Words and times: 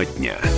Тема 0.00 0.12
дня. 0.18 0.49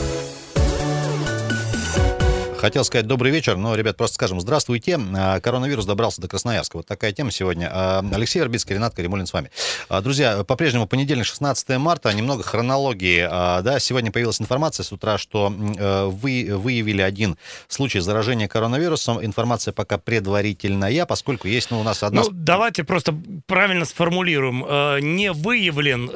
Хотел 2.62 2.84
сказать 2.84 3.08
добрый 3.08 3.32
вечер, 3.32 3.56
но, 3.56 3.74
ребят, 3.74 3.96
просто 3.96 4.14
скажем 4.14 4.40
здравствуйте. 4.40 4.96
А, 5.16 5.40
коронавирус 5.40 5.84
добрался 5.84 6.20
до 6.20 6.28
Красноярска. 6.28 6.76
Вот 6.76 6.86
такая 6.86 7.10
тема 7.10 7.32
сегодня. 7.32 7.68
А, 7.68 8.04
Алексей 8.14 8.38
Вербицкий, 8.38 8.76
Ренат 8.76 8.94
Каримулин 8.94 9.26
с 9.26 9.32
вами. 9.32 9.50
А, 9.88 10.00
друзья, 10.00 10.44
по-прежнему 10.44 10.86
понедельник, 10.86 11.26
16 11.26 11.70
марта. 11.78 12.12
Немного 12.12 12.44
хронологии. 12.44 13.22
Да, 13.62 13.80
сегодня 13.80 14.12
появилась 14.12 14.40
информация 14.40 14.84
с 14.84 14.92
утра, 14.92 15.18
что 15.18 15.48
вы 15.48 16.52
выявили 16.56 17.02
один 17.02 17.36
случай 17.66 17.98
заражения 17.98 18.46
коронавирусом. 18.46 19.24
Информация 19.24 19.72
пока 19.72 19.98
предварительная, 19.98 21.04
поскольку 21.04 21.48
есть 21.48 21.72
ну, 21.72 21.80
у 21.80 21.82
нас 21.82 22.04
одна... 22.04 22.22
Ну, 22.22 22.28
давайте 22.30 22.84
просто 22.84 23.12
правильно 23.48 23.84
сформулируем. 23.86 24.60
Не 25.04 25.32
выявлен 25.32 26.06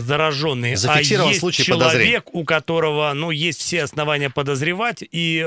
зараженный, 0.00 0.74
Зафиксирован 0.74 1.28
а 1.28 1.30
есть 1.30 1.40
случай 1.40 1.62
человек, 1.62 1.86
подозрения. 1.86 2.22
у 2.32 2.44
которого 2.44 3.12
ну, 3.14 3.30
есть 3.30 3.60
все 3.60 3.84
основания 3.84 4.30
подозревать, 4.30 5.04
и 5.08 5.46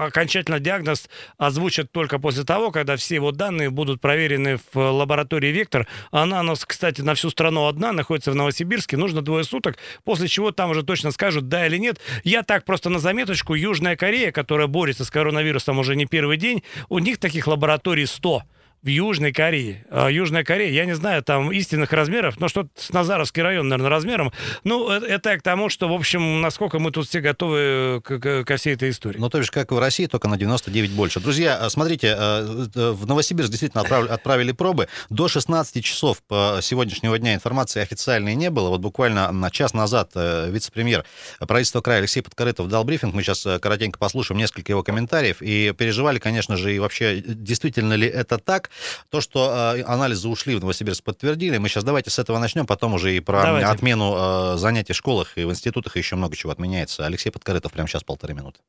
окончательно 0.00 0.60
диагноз 0.60 1.08
озвучат 1.38 1.92
только 1.92 2.18
после 2.18 2.44
того, 2.44 2.70
когда 2.70 2.96
все 2.96 3.16
его 3.16 3.32
данные 3.32 3.70
будут 3.70 4.00
проверены 4.00 4.58
в 4.72 4.78
лаборатории 4.78 5.48
«Вектор». 5.48 5.86
Она 6.10 6.40
у 6.40 6.42
нас, 6.42 6.64
кстати, 6.64 7.00
на 7.00 7.14
всю 7.14 7.30
страну 7.30 7.66
одна, 7.66 7.92
находится 7.92 8.30
в 8.30 8.34
Новосибирске. 8.34 8.96
Нужно 8.96 9.22
двое 9.22 9.44
суток, 9.44 9.76
после 10.04 10.28
чего 10.28 10.50
там 10.50 10.70
уже 10.70 10.82
точно 10.82 11.10
скажут, 11.10 11.48
да 11.48 11.66
или 11.66 11.78
нет. 11.78 12.00
Я 12.24 12.42
так 12.42 12.64
просто 12.64 12.90
на 12.90 12.98
заметочку. 12.98 13.54
Южная 13.54 13.96
Корея, 13.96 14.32
которая 14.32 14.66
борется 14.66 15.04
с 15.04 15.10
коронавирусом 15.10 15.78
уже 15.78 15.96
не 15.96 16.06
первый 16.06 16.36
день, 16.36 16.62
у 16.88 16.98
них 16.98 17.18
таких 17.18 17.46
лабораторий 17.46 18.06
100 18.06 18.42
в 18.86 18.88
Южной 18.88 19.32
Корее. 19.32 19.84
А 19.90 20.08
Южная 20.08 20.44
Корея, 20.44 20.70
я 20.70 20.84
не 20.84 20.94
знаю 20.94 21.20
там 21.24 21.50
истинных 21.50 21.92
размеров, 21.92 22.38
но 22.38 22.46
что-то 22.46 22.68
с 22.76 22.90
Назаровский 22.90 23.42
район, 23.42 23.66
наверное, 23.68 23.90
размером. 23.90 24.32
Ну, 24.62 24.88
это, 24.88 25.06
это 25.06 25.38
к 25.38 25.42
тому, 25.42 25.68
что, 25.68 25.88
в 25.88 25.92
общем, 25.92 26.40
насколько 26.40 26.78
мы 26.78 26.92
тут 26.92 27.08
все 27.08 27.20
готовы 27.20 28.00
к, 28.04 28.18
к, 28.20 28.44
ко 28.44 28.56
всей 28.56 28.74
этой 28.74 28.90
истории. 28.90 29.18
Ну, 29.18 29.28
то 29.28 29.38
есть, 29.38 29.50
как 29.50 29.72
в 29.72 29.78
России, 29.80 30.06
только 30.06 30.28
на 30.28 30.36
99 30.38 30.92
больше. 30.92 31.18
Друзья, 31.18 31.58
э, 31.60 31.68
смотрите, 31.68 32.14
э, 32.16 32.66
э, 32.76 32.90
в 32.92 33.06
Новосибирск 33.08 33.50
действительно 33.50 33.82
отправили, 33.82 34.08
отправили 34.08 34.52
пробы. 34.52 34.86
До 35.10 35.26
16 35.26 35.84
часов 35.84 36.22
по 36.22 36.60
сегодняшнего 36.62 37.18
дня 37.18 37.34
информации 37.34 37.82
официальной 37.82 38.36
не 38.36 38.50
было. 38.50 38.68
Вот 38.68 38.80
буквально 38.80 39.32
на 39.32 39.50
час 39.50 39.74
назад 39.74 40.12
вице-премьер 40.14 41.04
правительства 41.40 41.80
края 41.80 41.98
Алексей 41.98 42.20
Подкорытов 42.20 42.68
дал 42.68 42.84
брифинг. 42.84 43.14
Мы 43.14 43.24
сейчас 43.24 43.44
коротенько 43.60 43.98
послушаем 43.98 44.38
несколько 44.38 44.70
его 44.70 44.84
комментариев. 44.84 45.38
И 45.40 45.74
переживали, 45.76 46.20
конечно 46.20 46.56
же, 46.56 46.72
и 46.72 46.78
вообще, 46.78 47.20
действительно 47.20 47.94
ли 47.94 48.06
это 48.06 48.38
так. 48.38 48.70
То, 49.10 49.20
что 49.20 49.74
э, 49.76 49.82
анализы 49.82 50.28
ушли 50.28 50.56
в 50.56 50.60
Новосибирск, 50.60 51.02
подтвердили. 51.04 51.58
Мы 51.58 51.68
сейчас 51.68 51.84
давайте 51.84 52.10
с 52.10 52.18
этого 52.18 52.38
начнем, 52.38 52.66
потом 52.66 52.94
уже 52.94 53.16
и 53.16 53.20
про 53.20 53.42
давайте. 53.42 53.66
отмену 53.66 54.14
э, 54.16 54.56
занятий 54.58 54.92
в 54.92 54.96
школах 54.96 55.36
и 55.36 55.44
в 55.44 55.50
институтах 55.50 55.96
еще 55.96 56.16
много 56.16 56.36
чего 56.36 56.52
отменяется. 56.52 57.06
Алексей 57.06 57.30
Подкорытов 57.30 57.72
прямо 57.72 57.88
сейчас 57.88 58.04
полторы 58.04 58.34
минуты. 58.34 58.60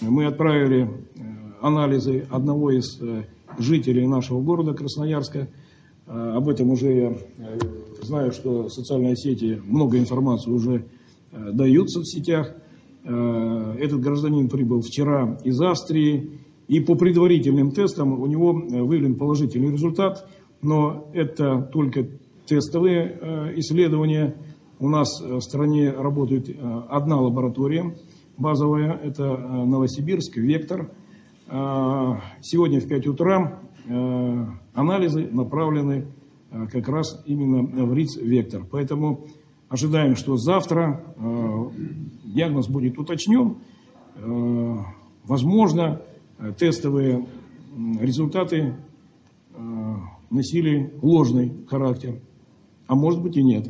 Мы 0.00 0.26
отправили 0.26 0.90
анализы 1.60 2.26
одного 2.30 2.70
из 2.70 3.00
жителей 3.58 4.06
нашего 4.06 4.40
города 4.40 4.74
Красноярска. 4.74 5.48
Об 6.06 6.48
этом 6.48 6.70
уже 6.70 6.92
я 6.92 7.16
знаю, 8.02 8.32
что 8.32 8.68
социальные 8.68 9.16
сети 9.16 9.60
много 9.64 9.98
информации 9.98 10.50
уже 10.50 10.84
дают 11.32 11.88
в 11.88 11.92
соцсетях. 11.92 12.52
Этот 13.04 14.00
гражданин 14.00 14.48
прибыл 14.48 14.82
вчера 14.82 15.38
из 15.44 15.60
Австрии. 15.60 16.40
И 16.68 16.80
по 16.80 16.96
предварительным 16.96 17.70
тестам 17.70 18.20
у 18.20 18.26
него 18.26 18.50
э, 18.50 18.82
выявлен 18.82 19.14
положительный 19.14 19.70
результат, 19.70 20.28
но 20.62 21.08
это 21.12 21.62
только 21.72 22.08
тестовые 22.46 23.18
э, 23.20 23.52
исследования. 23.56 24.36
У 24.78 24.88
нас 24.88 25.20
в 25.20 25.40
стране 25.40 25.90
работает 25.90 26.48
э, 26.48 26.52
одна 26.88 27.20
лаборатория 27.20 27.96
базовая, 28.36 28.92
это 28.92 29.24
Новосибирск, 29.24 30.36
Вектор. 30.36 30.90
Сегодня 31.46 32.80
в 32.82 32.86
5 32.86 33.06
утра 33.06 33.60
анализы 34.74 35.26
направлены 35.32 36.08
как 36.70 36.86
раз 36.88 37.22
именно 37.24 37.86
в 37.86 37.94
РИЦ 37.94 38.16
Вектор. 38.16 38.66
Поэтому 38.70 39.24
ожидаем, 39.70 40.16
что 40.16 40.36
завтра 40.36 41.02
диагноз 42.24 42.68
будет 42.68 42.98
уточнен. 42.98 43.56
Возможно, 45.24 46.02
Э, 46.02 46.15
тестовые 46.58 47.26
результаты 48.00 48.74
э, 49.54 49.94
носили 50.30 50.94
ложный 51.02 51.52
характер, 51.68 52.20
а 52.86 52.94
может 52.94 53.22
быть 53.22 53.36
и 53.36 53.42
нет. 53.42 53.68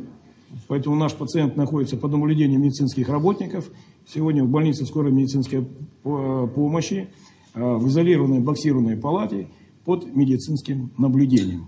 Поэтому 0.67 0.95
наш 0.95 1.13
пациент 1.13 1.57
находится 1.57 1.97
под 1.97 2.11
наблюдением 2.11 2.61
медицинских 2.61 3.09
работников. 3.09 3.69
Сегодня 4.07 4.43
в 4.43 4.49
больнице 4.49 4.85
скорой 4.85 5.11
медицинской 5.11 5.67
помощи 6.03 7.09
э, 7.53 7.61
в 7.61 7.87
изолированной 7.87 8.39
боксированной 8.39 8.97
палате 8.97 9.49
под 9.83 10.13
медицинским 10.15 10.91
наблюдением. 10.97 11.67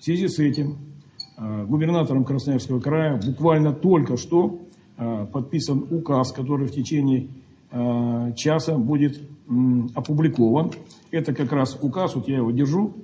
В 0.00 0.04
связи 0.04 0.28
с 0.28 0.38
этим 0.38 0.78
губернатором 1.38 2.24
Красноярского 2.24 2.80
края 2.80 3.20
буквально 3.24 3.72
только 3.72 4.16
что 4.16 4.60
подписан 5.32 5.86
указ, 5.90 6.32
который 6.32 6.66
в 6.66 6.72
течение 6.72 7.28
часа 8.34 8.76
будет 8.76 9.29
опубликован. 9.94 10.72
Это 11.10 11.34
как 11.34 11.52
раз 11.52 11.78
указ, 11.80 12.14
вот 12.14 12.28
я 12.28 12.36
его 12.36 12.50
держу, 12.50 12.94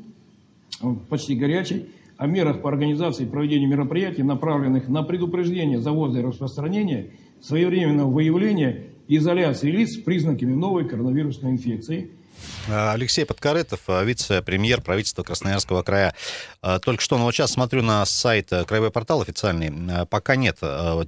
почти 1.08 1.34
горячий, 1.34 1.86
о 2.16 2.26
мерах 2.26 2.62
по 2.62 2.70
организации 2.70 3.24
и 3.24 3.28
проведению 3.28 3.68
мероприятий, 3.68 4.22
направленных 4.22 4.88
на 4.88 5.02
предупреждение 5.02 5.80
завоза 5.80 6.20
и 6.20 6.22
распространения, 6.22 7.10
своевременного 7.40 8.10
выявления 8.10 8.84
и 9.06 9.16
изоляции 9.16 9.70
лиц 9.70 9.94
с 9.94 9.98
признаками 9.98 10.54
новой 10.54 10.88
коронавирусной 10.88 11.52
инфекции– 11.52 12.10
Алексей 12.68 13.24
Подкорытов, 13.24 13.80
э, 13.86 14.04
вице-премьер 14.04 14.80
правительства 14.80 15.22
Красноярского 15.22 15.82
края. 15.82 16.14
Э, 16.62 16.78
только 16.82 17.00
что, 17.00 17.16
ну 17.16 17.24
вот 17.24 17.32
сейчас 17.32 17.52
смотрю 17.52 17.82
на 17.82 18.04
сайт 18.04 18.50
Краевой 18.66 18.90
портал 18.90 19.22
официальный, 19.22 20.06
пока 20.06 20.36
нет 20.36 20.58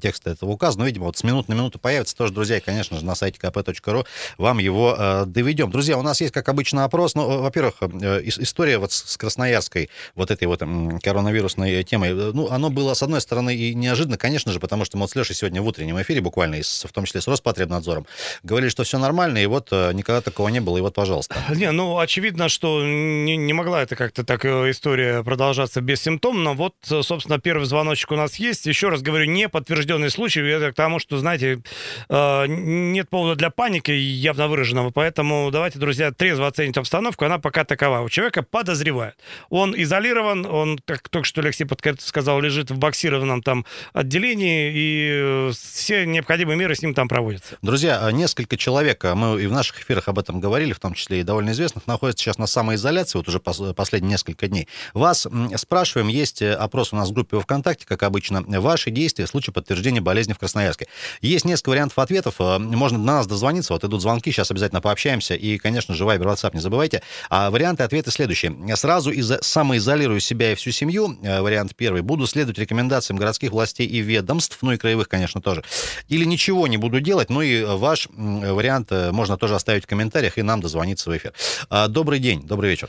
текста 0.00 0.30
этого 0.30 0.50
указа, 0.50 0.78
но, 0.78 0.86
видимо, 0.86 1.06
вот 1.06 1.16
с 1.16 1.24
минут 1.24 1.48
на 1.48 1.54
минуту 1.54 1.78
появится 1.78 2.16
тоже, 2.16 2.32
друзья, 2.32 2.58
и, 2.58 2.60
конечно 2.60 2.98
же, 2.98 3.04
на 3.04 3.14
сайте 3.14 3.38
kp.ru 3.40 4.06
вам 4.36 4.58
его 4.58 5.24
доведем. 5.26 5.70
Друзья, 5.70 5.98
у 5.98 6.02
нас 6.02 6.20
есть, 6.20 6.32
как 6.32 6.48
обычно, 6.48 6.84
опрос. 6.84 7.14
Ну, 7.14 7.42
во-первых, 7.42 7.82
история 7.82 8.78
вот 8.78 8.92
с 8.92 9.16
Красноярской, 9.16 9.90
вот 10.14 10.30
этой 10.30 10.46
вот 10.46 10.60
коронавирусной 11.02 11.82
темой, 11.84 12.12
ну, 12.12 12.48
оно 12.50 12.70
было, 12.70 12.94
с 12.94 13.02
одной 13.02 13.20
стороны, 13.20 13.54
и 13.54 13.74
неожиданно, 13.74 14.16
конечно 14.16 14.52
же, 14.52 14.60
потому 14.60 14.84
что 14.84 14.96
мы 14.96 15.02
вот 15.02 15.10
с 15.10 15.16
Лешей 15.16 15.34
сегодня 15.34 15.60
в 15.60 15.66
утреннем 15.66 16.00
эфире, 16.00 16.20
буквально, 16.20 16.58
в 16.62 16.92
том 16.92 17.04
числе 17.04 17.20
с 17.20 17.26
Роспотребнадзором, 17.26 18.06
говорили, 18.42 18.70
что 18.70 18.84
все 18.84 18.98
нормально, 18.98 19.38
и 19.38 19.46
вот 19.46 19.72
никогда 19.72 20.20
такого 20.20 20.48
не 20.48 20.60
было, 20.60 20.78
и 20.78 20.80
вот, 20.80 20.94
пожалуйста, 20.94 21.17
пожалуйста. 21.18 21.54
Не, 21.54 21.72
ну, 21.72 21.98
очевидно, 21.98 22.48
что 22.48 22.84
не, 22.84 23.36
не 23.36 23.52
могла 23.52 23.82
это 23.82 23.96
как-то 23.96 24.24
так 24.24 24.44
э, 24.44 24.70
история 24.70 25.22
продолжаться 25.22 25.80
бессимптомно. 25.80 26.52
Вот, 26.52 26.74
собственно, 26.82 27.38
первый 27.38 27.64
звоночек 27.64 28.12
у 28.12 28.16
нас 28.16 28.36
есть. 28.36 28.66
Еще 28.66 28.88
раз 28.88 29.02
говорю, 29.02 29.26
не 29.26 29.48
подтвержденный 29.48 30.10
случай. 30.10 30.40
Это 30.40 30.72
к 30.72 30.74
тому, 30.74 30.98
что, 30.98 31.18
знаете, 31.18 31.62
э, 32.08 32.46
нет 32.48 33.08
повода 33.08 33.34
для 33.36 33.50
паники 33.50 33.90
явно 33.90 34.48
выраженного. 34.48 34.90
Поэтому 34.90 35.50
давайте, 35.50 35.78
друзья, 35.78 36.12
трезво 36.12 36.46
оценить 36.46 36.76
обстановку. 36.76 37.24
Она 37.24 37.38
пока 37.38 37.64
такова. 37.64 38.00
У 38.00 38.08
человека 38.08 38.42
подозревают. 38.42 39.16
Он 39.50 39.74
изолирован, 39.76 40.46
он, 40.46 40.78
как 40.84 41.08
только 41.08 41.26
что 41.26 41.40
Алексей 41.40 41.64
Подкорытов 41.64 42.06
сказал, 42.06 42.40
лежит 42.40 42.70
в 42.70 42.78
боксированном 42.78 43.42
там 43.42 43.64
отделении, 43.92 44.72
и 44.74 45.08
э, 45.10 45.52
все 45.54 46.06
необходимые 46.06 46.56
меры 46.56 46.74
с 46.74 46.82
ним 46.82 46.94
там 46.94 47.08
проводятся. 47.08 47.56
Друзья, 47.62 48.08
несколько 48.12 48.56
человек, 48.56 49.04
мы 49.04 49.42
и 49.42 49.46
в 49.46 49.52
наших 49.52 49.80
эфирах 49.80 50.08
об 50.08 50.18
этом 50.18 50.40
говорили, 50.40 50.72
в 50.72 50.80
том 50.80 50.94
числе 50.94 50.97
числе 50.98 51.20
и 51.20 51.22
довольно 51.22 51.50
известных, 51.50 51.86
находятся 51.86 52.24
сейчас 52.24 52.38
на 52.38 52.46
самоизоляции, 52.46 53.18
вот 53.18 53.28
уже 53.28 53.40
последние 53.40 54.10
несколько 54.10 54.48
дней. 54.48 54.68
Вас 54.94 55.26
спрашиваем, 55.56 56.08
есть 56.08 56.42
э, 56.42 56.52
опрос 56.52 56.92
у 56.92 56.96
нас 56.96 57.08
в 57.08 57.12
группе 57.12 57.38
ВКонтакте, 57.40 57.86
как 57.86 58.02
обычно, 58.02 58.42
ваши 58.60 58.90
действия 58.90 59.26
в 59.26 59.28
случае 59.28 59.54
подтверждения 59.54 60.00
болезни 60.00 60.32
в 60.32 60.38
Красноярске. 60.38 60.88
Есть 61.20 61.44
несколько 61.44 61.70
вариантов 61.70 61.98
ответов, 61.98 62.34
э, 62.40 62.58
можно 62.58 62.98
на 62.98 63.16
нас 63.16 63.26
дозвониться, 63.26 63.72
вот 63.72 63.84
идут 63.84 64.02
звонки, 64.02 64.30
сейчас 64.30 64.50
обязательно 64.50 64.80
пообщаемся, 64.80 65.34
и, 65.34 65.58
конечно 65.58 65.94
же, 65.94 66.04
Вайбер, 66.04 66.26
WhatsApp 66.26 66.50
не 66.54 66.60
забывайте. 66.60 67.02
А 67.30 67.50
варианты 67.50 67.84
ответа 67.84 68.10
следующие. 68.10 68.76
Сразу 68.76 69.10
из 69.10 69.32
самоизолирую 69.40 70.20
себя 70.20 70.52
и 70.52 70.54
всю 70.54 70.72
семью, 70.72 71.18
э, 71.22 71.40
вариант 71.40 71.74
первый, 71.76 72.02
буду 72.02 72.26
следовать 72.26 72.58
рекомендациям 72.58 73.18
городских 73.18 73.52
властей 73.52 73.86
и 73.86 74.00
ведомств, 74.00 74.58
ну 74.62 74.72
и 74.72 74.76
краевых, 74.76 75.08
конечно, 75.08 75.40
тоже. 75.40 75.62
Или 76.08 76.24
ничего 76.24 76.66
не 76.66 76.76
буду 76.76 77.00
делать, 77.00 77.30
ну 77.30 77.40
и 77.40 77.62
ваш 77.62 78.08
вариант 78.12 78.90
можно 79.12 79.36
тоже 79.36 79.54
оставить 79.54 79.84
в 79.84 79.86
комментариях 79.86 80.38
и 80.38 80.42
нам 80.42 80.60
дозвониться 80.60 80.87
дозвониться 80.88 81.10
в 81.10 81.16
эфир. 81.16 81.32
А, 81.70 81.88
добрый 81.88 82.18
день, 82.18 82.46
добрый 82.46 82.70
вечер. 82.70 82.88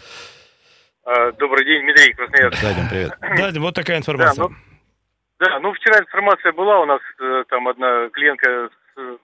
А, 1.06 1.32
добрый 1.34 1.66
день, 1.66 1.82
Дмитрий 1.84 2.14
Красноярск. 2.14 2.62
Да, 2.62 2.74
Дим, 2.74 2.90
привет. 2.90 3.12
Да, 3.38 3.60
вот 3.60 3.76
такая 3.76 3.98
информация. 3.98 4.44
Да, 4.44 4.50
ну, 4.50 4.56
да, 5.40 5.60
ну 5.60 5.74
вчера 5.74 6.00
информация 6.00 6.52
была, 6.52 6.80
у 6.82 6.86
нас 6.86 7.02
э, 7.20 7.44
там 7.50 7.68
одна 7.68 8.10
клиентка 8.10 8.70
с 8.96 9.20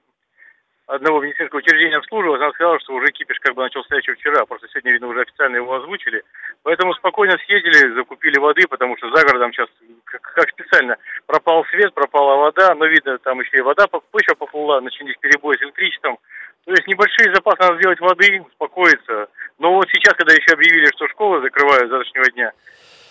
одного 0.88 1.22
медицинского 1.22 1.60
учреждения 1.60 1.98
обслуживалась, 1.98 2.42
она 2.42 2.52
сказала, 2.52 2.80
что 2.80 2.94
уже 2.94 3.08
кипиш 3.08 3.40
как 3.40 3.56
бы 3.56 3.64
начался 3.64 3.96
еще 3.96 4.14
вчера, 4.14 4.46
просто 4.46 4.68
сегодня, 4.70 4.92
видно, 4.92 5.08
уже 5.08 5.22
официально 5.22 5.58
его 5.58 5.74
озвучили. 5.74 6.24
Поэтому 6.64 6.94
спокойно 6.94 7.38
съездили, 7.46 7.96
закупили 7.96 8.38
воды, 8.38 8.68
потому 8.70 8.96
что 8.98 9.10
за 9.10 9.26
городом 9.26 9.52
сейчас, 9.52 9.68
как, 10.06 10.22
как 10.22 10.50
специально. 10.50 10.98
Пропал 11.26 11.66
свет, 11.66 11.94
пропала 11.94 12.36
вода, 12.36 12.76
но 12.76 12.86
видно, 12.86 13.18
там 13.18 13.40
еще 13.40 13.58
и 13.58 13.62
вода, 13.62 13.88
почва 13.88 14.36
поплыла, 14.36 14.80
начались 14.80 15.18
перебои 15.18 15.58
с 15.58 15.62
электричеством. 15.64 16.20
То 16.66 16.72
есть 16.72 16.88
небольшие 16.88 17.34
запасы 17.34 17.62
надо 17.62 17.78
сделать 17.78 18.00
воды, 18.00 18.42
успокоиться. 18.42 19.28
Но 19.60 19.74
вот 19.74 19.88
сейчас, 19.90 20.16
когда 20.16 20.34
еще 20.34 20.54
объявили, 20.54 20.88
что 20.96 21.08
школы 21.08 21.42
закрывают 21.42 21.88
с 21.88 21.90
завтрашнего 21.90 22.32
дня, 22.32 22.52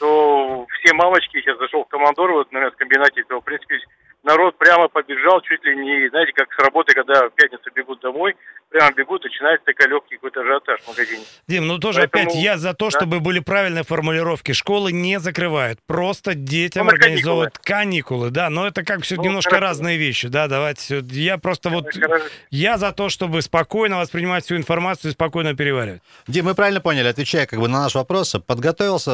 то 0.05 0.67
все 0.79 0.93
мамочки, 0.93 1.41
сейчас 1.41 1.57
зашел 1.59 1.85
в 1.85 1.89
командор 1.89 2.31
вот 2.33 2.53
на 2.53 2.71
комбинате, 2.73 3.25
то, 3.27 3.41
в 3.41 3.45
принципе, 3.45 3.79
народ 4.23 4.59
прямо 4.59 4.89
побежал, 4.89 5.41
чуть 5.43 5.65
ли 5.65 5.77
не, 5.77 6.09
знаете, 6.09 6.33
как 6.35 6.53
с 6.53 6.59
работы, 6.63 6.93
когда 6.95 7.29
в 7.29 7.35
пятницу 7.35 7.71
бегут 7.75 8.01
домой, 8.01 8.35
прямо 8.71 8.93
бегут, 8.93 9.23
начинается 9.23 9.65
такой 9.65 9.89
легкий 9.89 10.17
какой-то 10.17 10.41
ажиотаж 10.41 10.81
в 10.81 10.89
магазине. 10.89 11.23
Дим, 11.47 11.67
ну 11.67 11.79
тоже 11.79 12.01
Поэтому, 12.01 12.25
опять 12.25 12.43
я 12.43 12.59
за 12.59 12.75
то, 12.75 12.91
да? 12.91 12.99
чтобы 12.99 13.21
были 13.21 13.39
правильные 13.39 13.85
формулировки. 13.85 14.53
Школы 14.53 14.91
не 14.93 15.21
закрывают, 15.21 15.79
просто 15.87 16.35
детям 16.35 16.87
ну, 16.87 16.93
организовывают 16.93 17.59
каникулы. 17.59 17.85
каникулы, 17.85 18.31
да, 18.31 18.51
но 18.51 18.67
это 18.67 18.83
как 18.83 19.03
все 19.03 19.17
ну, 19.17 19.25
немножко 19.25 19.51
хорошо. 19.51 19.69
разные 19.69 19.97
вещи, 19.97 20.29
да, 20.29 20.49
давайте. 20.49 21.05
Я 21.11 21.39
просто 21.39 21.71
вот, 21.71 21.95
хорошо. 21.95 22.25
я 22.51 22.79
за 22.79 22.93
то, 22.93 23.09
чтобы 23.09 23.43
спокойно 23.43 23.99
воспринимать 23.99 24.45
всю 24.45 24.57
информацию 24.57 25.11
и 25.11 25.15
спокойно 25.15 25.55
переваривать. 25.55 26.03
Дим, 26.27 26.47
мы 26.47 26.55
правильно 26.55 26.81
поняли, 26.81 27.09
отвечая 27.09 27.47
как 27.47 27.61
бы 27.61 27.69
на 27.69 27.83
наш 27.83 27.95
вопрос, 27.95 28.35
подготовился 28.47 29.11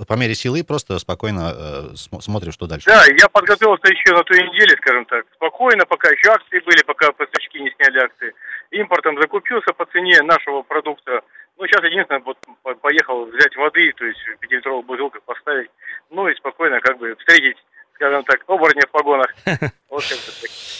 э, 0.00 0.04
по 0.06 0.14
мере 0.24 0.34
силы, 0.34 0.64
просто 0.64 0.98
спокойно 0.98 1.52
э, 1.54 2.20
смотрим, 2.20 2.52
что 2.52 2.66
дальше. 2.66 2.90
Да, 2.90 3.04
я 3.16 3.28
подготовился 3.28 3.88
еще 3.88 4.12
на 4.14 4.24
той 4.24 4.38
неделе, 4.42 4.76
скажем 4.78 5.04
так, 5.06 5.24
спокойно, 5.34 5.86
пока 5.86 6.10
еще 6.10 6.30
акции 6.30 6.60
были, 6.60 6.82
пока 6.82 7.12
поставщики 7.12 7.60
не 7.60 7.70
сняли 7.76 7.98
акции 8.04 8.34
импортом 8.74 9.20
закупился 9.20 9.72
по 9.72 9.86
цене 9.86 10.20
нашего 10.22 10.62
продукта. 10.62 11.22
Ну, 11.56 11.66
сейчас 11.66 11.84
единственное, 11.84 12.22
вот 12.22 12.38
поехал 12.80 13.26
взять 13.26 13.54
воды, 13.56 13.92
то 13.96 14.04
есть 14.04 14.20
в 14.20 14.44
5-литровых 14.44 14.84
бутылках 14.84 15.22
поставить, 15.22 15.70
ну 16.10 16.28
и 16.28 16.34
спокойно 16.34 16.80
как 16.80 16.98
бы 16.98 17.14
встретить, 17.16 17.56
скажем 17.94 18.24
так, 18.24 18.42
оборотня 18.46 18.82
в 18.86 18.90
погонах. 18.90 19.32
Вот 19.94 20.02
так. 20.08 20.18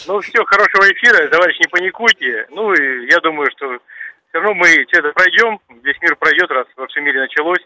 Ну, 0.07 0.19
все, 0.19 0.43
хорошего 0.43 0.91
эфира, 0.91 1.29
товарищ, 1.29 1.57
не 1.59 1.69
паникуйте. 1.69 2.47
Ну, 2.49 2.73
и 2.73 3.09
я 3.09 3.21
думаю, 3.21 3.49
что 3.51 3.65
все 4.27 4.33
равно 4.33 4.53
мы 4.55 4.67
все 4.67 4.99
это 4.99 5.13
пройдем, 5.13 5.57
весь 5.83 6.01
мир 6.01 6.17
пройдет, 6.17 6.51
раз 6.51 6.67
во 6.75 6.85
всем 6.87 7.05
мире 7.05 7.21
началось. 7.21 7.65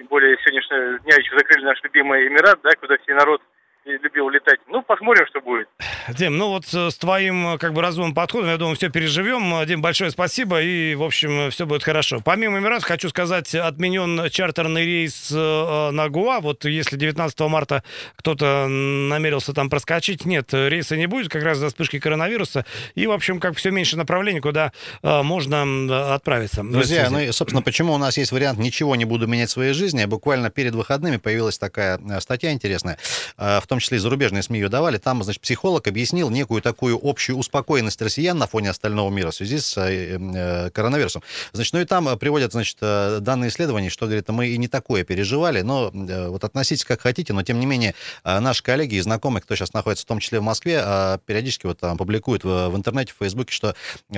Тем 0.00 0.06
более 0.06 0.34
сегодняшнего 0.38 0.98
дня 1.00 1.16
еще 1.16 1.36
закрыли 1.36 1.62
наш 1.62 1.82
любимый 1.82 2.26
Эмират, 2.26 2.58
да, 2.62 2.70
куда 2.80 2.96
все 2.96 3.12
народ 3.12 3.42
любил 3.84 4.30
летать. 4.30 4.58
Ну, 4.66 4.80
посмотрим, 4.80 5.26
что 5.26 5.42
будет. 5.42 5.68
Дим, 6.08 6.36
ну 6.36 6.48
вот 6.48 6.66
с 6.66 6.96
твоим 6.96 7.58
как 7.58 7.72
бы 7.72 7.82
разумным 7.82 8.14
подходом, 8.14 8.50
я 8.50 8.56
думаю, 8.56 8.76
все 8.76 8.90
переживем. 8.90 9.66
Дим, 9.66 9.82
большое 9.82 10.10
спасибо, 10.10 10.60
и, 10.62 10.94
в 10.94 11.02
общем, 11.02 11.50
все 11.50 11.66
будет 11.66 11.82
хорошо. 11.82 12.20
Помимо 12.24 12.58
Эмиратов, 12.58 12.84
хочу 12.84 13.08
сказать, 13.08 13.54
отменен 13.54 14.28
чартерный 14.30 14.84
рейс 14.84 15.30
э, 15.32 15.90
на 15.90 16.08
Гуа. 16.08 16.40
Вот 16.40 16.64
если 16.64 16.96
19 16.96 17.40
марта 17.40 17.82
кто-то 18.16 18.66
намерился 18.68 19.52
там 19.52 19.70
проскочить, 19.70 20.24
нет, 20.24 20.52
рейса 20.52 20.96
не 20.96 21.06
будет, 21.06 21.30
как 21.30 21.42
раз 21.42 21.58
за 21.58 21.68
вспышки 21.68 21.98
коронавируса. 21.98 22.64
И, 22.94 23.06
в 23.06 23.12
общем, 23.12 23.40
как 23.40 23.56
все 23.56 23.70
меньше 23.70 23.96
направлений, 23.96 24.40
куда 24.40 24.72
э, 25.02 25.22
можно 25.22 26.14
отправиться. 26.14 26.62
Друзья, 26.62 27.08
ну 27.10 27.20
и, 27.20 27.32
собственно, 27.32 27.62
почему 27.62 27.94
у 27.94 27.98
нас 27.98 28.16
есть 28.16 28.32
вариант 28.32 28.58
«ничего 28.58 28.96
не 28.96 29.04
буду 29.04 29.26
менять 29.26 29.48
в 29.48 29.52
своей 29.52 29.72
жизни», 29.72 30.04
буквально 30.04 30.50
перед 30.50 30.74
выходными 30.74 31.16
появилась 31.16 31.58
такая 31.58 31.98
э, 31.98 32.20
статья 32.20 32.52
интересная, 32.52 32.98
в 33.36 33.62
том 33.66 33.78
числе 33.78 33.96
и 33.96 34.00
зарубежные 34.00 34.42
СМИ 34.42 34.60
ее 34.60 34.68
давали, 34.68 34.98
там, 34.98 35.22
значит, 35.22 35.40
психолог 35.40 35.69
объяснил 35.76 36.30
некую 36.30 36.62
такую 36.62 36.98
общую 37.02 37.38
успокоенность 37.38 38.00
россиян 38.02 38.36
на 38.36 38.46
фоне 38.46 38.70
остального 38.70 39.10
мира 39.10 39.30
в 39.30 39.34
связи 39.34 39.58
с 39.58 39.76
э, 39.78 40.18
э 40.18 40.70
коронавирусом. 40.70 41.22
Значит, 41.52 41.72
ну 41.72 41.80
и 41.80 41.84
там 41.84 42.18
приводят, 42.18 42.52
значит, 42.52 42.78
э, 42.80 43.18
данные 43.20 43.50
исследования, 43.50 43.90
что, 43.90 44.06
говорит, 44.06 44.28
мы 44.28 44.48
и 44.48 44.58
не 44.58 44.68
такое 44.68 45.04
переживали, 45.04 45.62
но 45.62 45.90
э, 45.92 46.28
вот 46.28 46.44
относитесь 46.44 46.84
как 46.84 47.00
хотите, 47.00 47.32
но, 47.32 47.42
тем 47.42 47.60
не 47.60 47.66
менее, 47.66 47.94
наши 48.24 48.62
коллеги 48.62 48.96
и 48.96 49.00
знакомые, 49.00 49.42
кто 49.42 49.54
сейчас 49.54 49.72
находится 49.72 50.04
в 50.04 50.08
том 50.08 50.20
числе 50.20 50.40
в 50.40 50.42
Москве, 50.42 50.80
периодически 51.26 51.66
вот 51.66 51.78
там 51.78 51.96
публикуют 51.96 52.44
в, 52.44 52.68
в 52.68 52.76
интернете, 52.76 53.12
в 53.12 53.22
Фейсбуке, 53.22 53.52
что, 53.52 53.74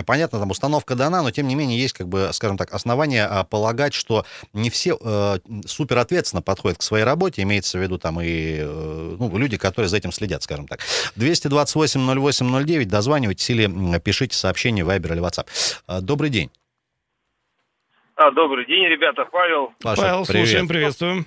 понятно, 0.06 0.38
там 0.38 0.50
установка 0.50 0.94
дана, 0.94 1.22
но, 1.22 1.30
тем 1.30 1.48
не 1.48 1.54
менее, 1.54 1.80
есть, 1.80 1.94
как 1.94 2.08
бы, 2.08 2.30
скажем 2.32 2.56
так, 2.56 2.72
основания 2.72 3.46
полагать, 3.50 3.94
что 3.94 4.24
не 4.52 4.70
все 4.70 4.98
э, 5.00 5.38
супер 5.66 5.98
ответственно 5.98 6.42
подходят 6.42 6.78
к 6.78 6.82
своей 6.82 7.04
работе, 7.04 7.42
имеется 7.42 7.78
в 7.78 7.82
виду 7.82 7.98
там 7.98 8.20
и 8.20 8.58
э, 8.60 9.16
ну, 9.18 9.36
люди, 9.36 9.56
которые 9.56 9.88
за 9.88 9.96
этим 9.96 10.12
следят, 10.12 10.42
скажем 10.42 10.66
так. 10.66 10.80
228-08-09, 11.48 12.84
дозванивайтесь 12.84 13.50
или 13.50 13.98
пишите 13.98 14.36
сообщение 14.36 14.84
в 14.84 14.88
Viber 14.88 15.12
или 15.12 15.22
WhatsApp. 15.22 15.46
А, 15.86 16.00
добрый 16.00 16.30
день. 16.30 16.50
А, 18.16 18.30
добрый 18.30 18.66
день, 18.66 18.84
ребята. 18.86 19.24
Павел. 19.24 19.72
Паша, 19.82 20.02
Павел, 20.02 20.26
привет. 20.26 20.46
слушаем, 20.46 20.68
приветствуем. 20.68 21.26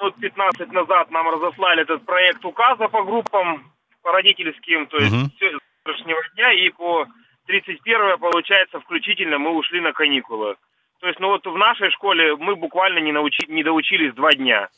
Минут 0.00 0.16
15 0.16 0.72
назад 0.72 1.10
нам 1.10 1.28
разослали 1.28 1.82
этот 1.82 2.04
проект 2.04 2.44
указа 2.44 2.88
по 2.88 3.04
группам, 3.04 3.72
по 4.02 4.12
родительским, 4.12 4.86
то 4.86 4.98
есть 4.98 5.12
угу. 5.12 5.30
все 5.36 5.50
с 5.50 5.58
завтрашнего 5.84 6.20
дня, 6.34 6.52
и 6.52 6.70
по 6.70 7.06
31 7.46 8.18
получается, 8.18 8.80
включительно 8.80 9.38
мы 9.38 9.56
ушли 9.56 9.80
на 9.80 9.92
каникулы. 9.92 10.56
То 11.00 11.08
есть, 11.08 11.20
ну 11.20 11.28
вот 11.28 11.44
в 11.44 11.56
нашей 11.58 11.90
школе 11.90 12.34
мы 12.36 12.56
буквально 12.56 12.98
не, 13.00 13.12
научи, 13.12 13.46
не 13.48 13.62
доучились 13.62 14.14
два 14.14 14.32
дня. 14.32 14.68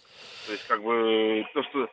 То 0.46 0.52
есть, 0.52 0.66
как 0.66 0.82
бы, 0.82 1.46
то, 1.54 1.62
что 1.62 1.88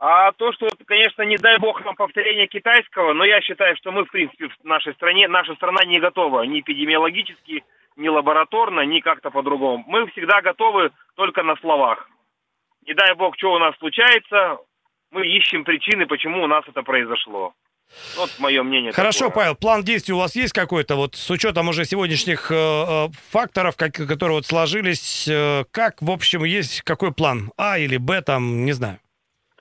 а 0.00 0.32
то, 0.32 0.52
что, 0.52 0.68
конечно, 0.86 1.22
не 1.22 1.36
дай 1.36 1.58
бог 1.58 1.84
нам 1.84 1.96
повторение 1.96 2.46
китайского, 2.46 3.14
но 3.14 3.24
я 3.24 3.40
считаю, 3.40 3.76
что 3.76 3.90
мы, 3.90 4.04
в 4.04 4.10
принципе, 4.10 4.48
в 4.48 4.64
нашей 4.64 4.94
стране, 4.94 5.26
наша 5.28 5.54
страна 5.54 5.84
не 5.84 5.98
готова 5.98 6.42
ни 6.42 6.60
эпидемиологически, 6.60 7.64
ни 7.96 8.08
лабораторно, 8.08 8.82
ни 8.82 9.00
как-то 9.00 9.30
по-другому. 9.30 9.84
Мы 9.86 10.06
всегда 10.08 10.40
готовы 10.40 10.92
только 11.16 11.42
на 11.42 11.56
словах. 11.56 12.08
Не 12.86 12.94
дай 12.94 13.14
бог, 13.14 13.36
что 13.36 13.52
у 13.52 13.58
нас 13.58 13.76
случается, 13.78 14.58
мы 15.10 15.26
ищем 15.26 15.64
причины, 15.64 16.06
почему 16.06 16.44
у 16.44 16.46
нас 16.46 16.64
это 16.68 16.82
произошло. 16.82 17.54
Вот 18.16 18.30
мое 18.38 18.62
мнение. 18.62 18.92
Хорошо, 18.92 19.28
такое. 19.28 19.44
Павел, 19.44 19.56
план 19.56 19.82
действий 19.82 20.14
у 20.14 20.18
вас 20.18 20.36
есть 20.36 20.52
какой-то, 20.52 20.94
вот 20.94 21.16
с 21.16 21.30
учетом 21.30 21.68
уже 21.68 21.84
сегодняшних 21.86 22.52
э, 22.52 22.54
э, 22.54 23.08
факторов, 23.30 23.76
как, 23.76 23.94
которые 23.94 24.36
вот 24.36 24.46
сложились, 24.46 25.26
э, 25.26 25.64
как, 25.70 26.00
в 26.02 26.10
общем, 26.10 26.44
есть 26.44 26.82
какой 26.82 27.12
план? 27.12 27.50
А 27.56 27.78
или 27.78 27.96
Б, 27.96 28.20
там, 28.20 28.64
не 28.66 28.72
знаю. 28.72 29.00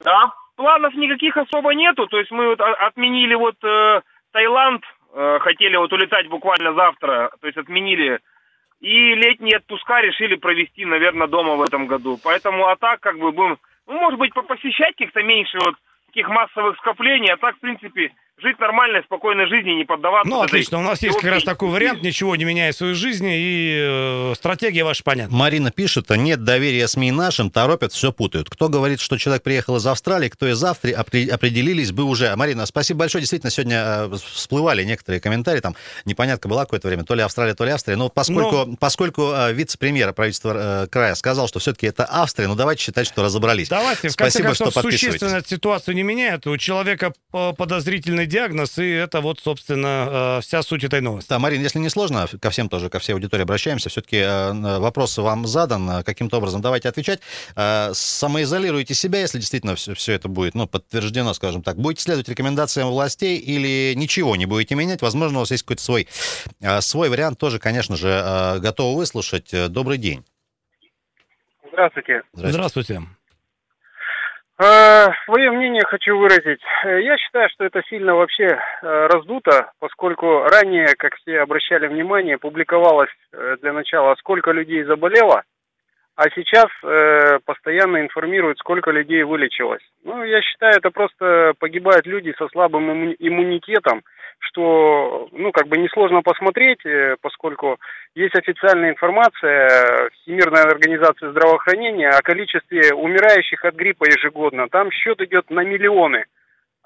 Да, 0.02 0.34
планов 0.56 0.94
никаких 0.96 1.38
особо 1.38 1.74
нету. 1.74 2.08
То 2.08 2.18
есть 2.18 2.32
мы 2.32 2.48
вот 2.48 2.62
отменили 2.62 3.36
вот 3.36 3.56
э, 3.64 4.02
Таиланд, 4.32 4.84
э, 5.14 5.40
хотели 5.40 5.76
вот 5.78 5.92
улетать 5.94 6.28
буквально 6.28 6.74
завтра, 6.74 7.32
то 7.40 7.48
есть 7.48 7.58
отменили. 7.58 8.20
И 8.80 9.16
летние 9.16 9.58
отпуска 9.58 10.02
решили 10.02 10.36
провести, 10.36 10.86
наверное, 10.86 11.28
дома 11.28 11.56
в 11.56 11.62
этом 11.64 11.88
году. 11.88 12.20
Поэтому, 12.24 12.68
а 12.68 12.76
так 12.76 13.00
как 13.00 13.18
бы 13.18 13.32
будем, 13.32 13.58
ну, 13.88 13.94
может 13.94 14.20
быть, 14.20 14.34
посещать 14.34 14.92
каких-то 14.92 15.24
меньше 15.24 15.58
вот 15.60 15.76
таких 16.08 16.28
массовых 16.28 16.78
скоплений, 16.78 17.32
а 17.32 17.38
так, 17.38 17.56
в 17.56 17.60
принципе, 17.60 18.12
жить 18.40 18.60
нормальной, 18.60 19.02
спокойной 19.04 19.48
жизнью, 19.48 19.78
не 19.78 19.86
поддаваться. 19.86 20.30
Ну, 20.30 20.42
отлично. 20.42 20.78
У 20.78 20.82
нас 20.82 21.02
есть 21.02 21.20
как 21.20 21.32
раз 21.32 21.44
такой 21.44 21.70
вариант, 21.70 22.04
ничего 22.04 22.36
не 22.36 22.46
меняя 22.46 22.72
в 22.72 22.76
своей 22.76 22.94
жизни, 22.94 23.36
и 23.36 24.32
э, 24.32 24.34
стратегия 24.36 24.84
ваша 24.84 25.04
понятна. 25.04 25.36
Марина 25.36 25.72
пишет, 25.72 26.10
нет 26.12 26.44
доверия 26.44 26.88
СМИ 26.88 27.12
нашим, 27.12 27.50
торопят, 27.50 27.94
все 27.94 28.12
путают. 28.12 28.50
Кто 28.50 28.70
говорит, 28.70 29.00
что 29.00 29.18
человек 29.18 29.44
приехал 29.44 29.78
из 29.78 29.88
Австралии, 29.88 30.30
кто 30.30 30.48
из 30.48 30.64
Австрии, 30.64 30.94
определились 30.94 31.92
бы 31.92 32.04
уже. 32.04 32.36
Марина, 32.36 32.66
спасибо 32.68 33.00
большое. 33.00 33.22
Действительно, 33.22 33.50
сегодня 33.50 33.78
э, 33.78 34.16
всплывали 34.34 34.84
некоторые 34.84 35.20
комментарии, 35.20 35.60
там 35.60 35.76
непонятка 36.06 36.48
была 36.48 36.66
какое-то 36.66 36.88
время, 36.88 37.06
то 37.06 37.16
ли 37.16 37.24
Австралия, 37.24 37.56
то 37.56 37.66
ли 37.66 37.72
Австрия. 37.72 37.96
Но 37.96 38.10
поскольку, 38.10 38.52
Но... 38.52 38.66
Ну. 38.66 38.78
поскольку 38.78 39.32
э, 39.34 39.54
вице-премьер 39.54 40.14
правительства 40.14 40.84
э, 40.84 40.88
края 40.88 41.16
сказал, 41.16 41.48
что 41.48 41.58
все-таки 41.58 41.88
это 41.88 42.06
Австрия, 42.08 42.48
ну 42.48 42.54
давайте 42.54 42.84
считать, 42.84 43.08
что 43.08 43.24
разобрались. 43.24 43.70
Давайте, 43.70 44.10
в 44.10 44.12
Спасибо, 44.12 44.50
конце 44.50 44.64
концов, 44.64 44.72
что 44.72 44.82
существенно 44.92 45.42
ситуацию 45.44 45.96
не 45.96 46.04
меняет. 46.04 46.46
У 46.46 46.56
человека 46.58 47.14
подозрительный 47.32 48.27
диагноз, 48.28 48.78
и 48.78 48.90
это 48.90 49.22
вот, 49.22 49.40
собственно, 49.40 50.38
э, 50.38 50.42
вся 50.42 50.62
суть 50.62 50.84
этой 50.84 51.02
новости. 51.02 51.30
Да, 51.30 51.40
Марин, 51.40 51.62
если 51.62 51.80
не 51.80 51.90
сложно, 51.90 52.28
ко 52.40 52.50
всем 52.50 52.70
тоже, 52.70 52.90
ко 52.90 53.00
всей 53.00 53.14
аудитории 53.14 53.44
обращаемся. 53.44 53.90
Все-таки 53.90 54.18
э, 54.18 54.80
вопрос 54.80 55.18
вам 55.18 55.48
задан, 55.48 55.90
э, 55.90 56.04
каким-то 56.04 56.38
образом 56.38 56.62
давайте 56.62 56.90
отвечать. 56.90 57.22
Самоизолируйте 57.56 58.94
себя, 58.94 59.22
если 59.22 59.40
действительно 59.40 59.76
все, 59.76 59.94
все 59.94 60.14
это 60.14 60.28
будет 60.28 60.56
ну, 60.56 60.68
подтверждено, 60.68 61.34
скажем 61.34 61.64
так. 61.64 61.78
Будете 61.78 62.04
следовать 62.04 62.30
рекомендациям 62.30 62.90
властей 62.90 63.38
или 63.38 63.94
ничего 63.96 64.36
не 64.36 64.46
будете 64.46 64.76
менять. 64.76 65.02
Возможно, 65.02 65.40
у 65.40 65.42
вас 65.42 65.52
есть 65.52 65.64
какой-то 65.64 65.82
свой, 65.82 66.08
свой 66.82 67.10
вариант, 67.10 67.40
тоже, 67.40 67.60
конечно 67.60 67.96
же, 67.96 68.60
готовы 68.60 68.98
выслушать. 68.98 69.52
Добрый 69.70 69.98
день. 69.98 70.24
Здравствуйте. 71.72 72.22
Здравствуйте. 72.34 72.52
Здравствуйте. 72.52 73.17
Э, 74.60 75.10
свое 75.26 75.52
мнение 75.52 75.84
хочу 75.86 76.18
выразить. 76.18 76.62
Э, 76.84 77.00
я 77.02 77.16
считаю, 77.18 77.48
что 77.50 77.64
это 77.64 77.84
сильно 77.90 78.16
вообще 78.16 78.46
э, 78.48 78.58
раздуто, 78.82 79.72
поскольку 79.80 80.46
ранее, 80.46 80.96
как 80.98 81.16
все 81.18 81.42
обращали 81.42 81.86
внимание, 81.86 82.40
публиковалось 82.40 83.12
для 83.62 83.72
начала, 83.72 84.16
сколько 84.16 84.52
людей 84.52 84.84
заболело, 84.84 85.44
а 86.18 86.32
сейчас 86.32 86.66
э, 86.84 87.40
постоянно 87.46 88.02
информируют, 88.02 88.58
сколько 88.58 88.90
людей 88.90 89.22
вылечилось. 89.22 89.84
Ну, 90.04 90.24
я 90.24 90.42
считаю, 90.42 90.74
это 90.76 90.90
просто 90.90 91.54
погибают 91.60 92.08
люди 92.08 92.34
со 92.40 92.48
слабым 92.50 93.14
иммунитетом, 93.20 94.02
что, 94.40 95.30
ну, 95.32 95.52
как 95.52 95.68
бы 95.68 95.78
несложно 95.78 96.24
посмотреть, 96.24 96.84
э, 96.88 97.18
поскольку 97.22 97.78
есть 98.16 98.36
официальная 98.36 98.90
информация 98.90 100.10
Всемирной 100.10 100.64
организации 100.64 101.30
здравоохранения 101.30 102.10
о 102.10 102.24
количестве 102.24 102.96
умирающих 102.96 103.64
от 103.64 103.76
гриппа 103.76 104.06
ежегодно. 104.06 104.70
Там 104.70 104.90
счет 104.90 105.22
идет 105.22 105.52
на 105.52 105.64
миллионы. 105.64 106.26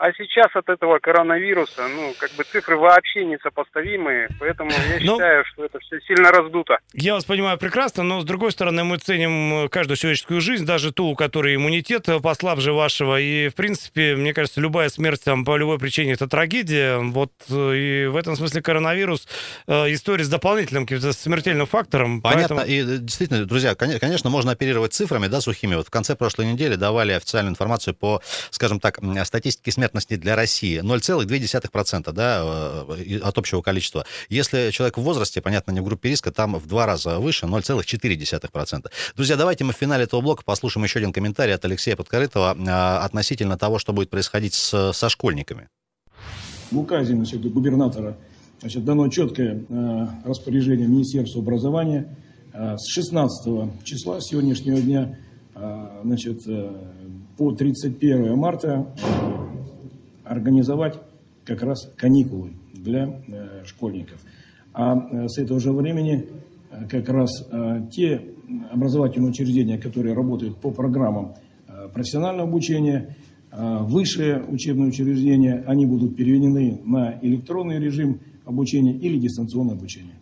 А 0.03 0.12
сейчас 0.13 0.48
от 0.55 0.67
этого 0.67 0.98
коронавируса, 0.98 1.88
ну, 1.88 2.15
как 2.17 2.31
бы 2.31 2.43
цифры 2.43 2.75
вообще 2.75 3.24
несопоставимые, 3.24 4.29
поэтому 4.39 4.72
я. 4.72 5.00
Ну, 5.00 5.13
считаю, 5.13 5.46
что 5.46 5.65
это 5.65 5.77
все 5.77 6.00
сильно 6.01 6.31
раздуто. 6.31 6.79
Я 6.93 7.13
вас 7.13 7.24
понимаю 7.24 7.60
прекрасно, 7.60 8.01
но 8.01 8.20
с 8.20 8.24
другой 8.24 8.51
стороны 8.51 8.84
мы 8.84 8.98
ценим 8.98 9.70
каждую 9.70 9.98
человеческую 9.98 10.41
жизнь, 10.41 10.65
даже 10.65 10.91
ту, 10.91 11.05
у 11.05 11.15
которой 11.15 11.55
иммунитет 11.55 12.08
послабже 12.24 12.74
вашего, 12.74 13.20
и, 13.20 13.50
в 13.50 13.53
принципе, 13.53 14.15
мне 14.15 14.34
кажется, 14.34 14.60
любая 14.60 14.89
смерть 14.89 15.24
там 15.24 15.46
по 15.46 15.55
любой 15.55 15.77
причине 15.77 16.13
это 16.13 16.27
трагедия, 16.27 16.98
вот, 16.98 17.31
и 17.51 18.08
в 18.10 18.15
этом 18.15 18.36
смысле 18.36 18.63
коронавирус 18.63 19.27
э, 19.67 19.93
история 19.93 20.24
с 20.24 20.29
дополнительным 20.29 20.88
каким-то 20.88 21.13
смертельным 21.13 21.67
фактором. 21.67 22.24
Понятно, 22.24 22.55
поэтому... 22.55 22.96
и 22.96 22.98
действительно, 22.98 23.46
друзья, 23.46 23.75
конечно, 23.75 24.31
можно 24.31 24.53
оперировать 24.53 24.93
цифрами, 24.93 25.27
да, 25.27 25.41
сухими. 25.41 25.75
Вот 25.75 25.86
в 25.86 25.91
конце 25.91 26.15
прошлой 26.15 26.48
недели 26.48 26.74
давали 26.74 27.12
официальную 27.12 27.51
информацию 27.51 27.93
по, 27.93 28.20
скажем 28.50 28.79
так, 28.79 28.98
статистике 29.25 29.72
смерти 29.72 29.91
смертности 29.92 30.16
для 30.16 30.36
России 30.36 30.82
0,2% 30.82 32.12
да, 32.14 32.86
э, 32.88 33.20
от 33.20 33.38
общего 33.38 33.62
количества. 33.62 34.06
Если 34.30 34.72
человек 34.72 34.98
в 34.98 35.02
возрасте, 35.02 35.42
понятно, 35.42 35.72
не 35.72 35.82
в 35.82 35.84
группе 35.84 36.10
риска, 36.10 36.32
там 36.32 36.56
в 36.56 36.68
два 36.68 36.86
раза 36.86 37.20
выше, 37.20 37.46
0,4%. 37.46 38.92
Друзья, 39.16 39.36
давайте 39.36 39.64
мы 39.64 39.74
в 39.74 39.78
финале 39.78 40.04
этого 40.04 40.22
блока 40.22 40.44
послушаем 40.46 40.86
еще 40.86 41.00
один 41.00 41.12
комментарий 41.14 41.54
от 41.54 41.66
Алексея 41.66 41.96
Подкорытова 41.96 42.56
э, 42.58 43.06
относительно 43.06 43.58
того, 43.58 43.80
что 43.80 43.94
будет 43.94 44.10
происходить 44.10 44.54
с, 44.54 44.94
со 44.94 45.10
школьниками. 45.10 45.68
В 46.72 46.80
указе 46.80 47.14
значит, 47.14 47.42
губернатора 47.52 48.16
значит, 48.62 48.86
дано 48.86 49.10
четкое 49.10 49.64
э, 49.68 50.08
распоряжение 50.24 50.88
Министерства 50.88 51.42
образования 51.42 52.16
э, 52.54 52.78
с 52.78 52.88
16 52.88 53.84
числа 53.84 54.22
сегодняшнего 54.22 54.80
дня 54.80 55.18
э, 55.56 56.02
значит, 56.04 56.48
э, 56.48 56.72
по 57.38 57.52
31 57.52 58.38
марта 58.38 58.88
организовать 60.24 61.00
как 61.46 61.63
раз 61.63 61.92
каникулы 61.98 62.51
для 62.74 63.22
э, 63.28 63.63
школьников. 63.66 64.20
А 64.74 64.96
э, 64.96 65.28
с 65.28 65.38
этого 65.38 65.60
же 65.60 65.72
времени 65.72 66.28
э, 66.72 66.88
как 66.90 67.10
раз 67.10 67.48
те 67.92 68.22
образовательные 68.72 69.30
учреждения, 69.30 69.78
которые 69.78 70.13
работают 70.13 70.58
по 70.58 70.72
программам 70.72 71.36
профессионального 71.94 72.50
обучения, 72.50 73.16
высшие 73.50 74.44
учебные 74.44 74.90
учреждения, 74.90 75.63
они 75.68 75.86
будут 75.86 76.18
переведены 76.18 76.82
на 76.84 77.18
электронный 77.22 77.80
режим 77.80 78.20
обучения 78.51 78.93
или 78.93 79.17
дистанционное 79.17 79.74
обучение. 79.75 80.13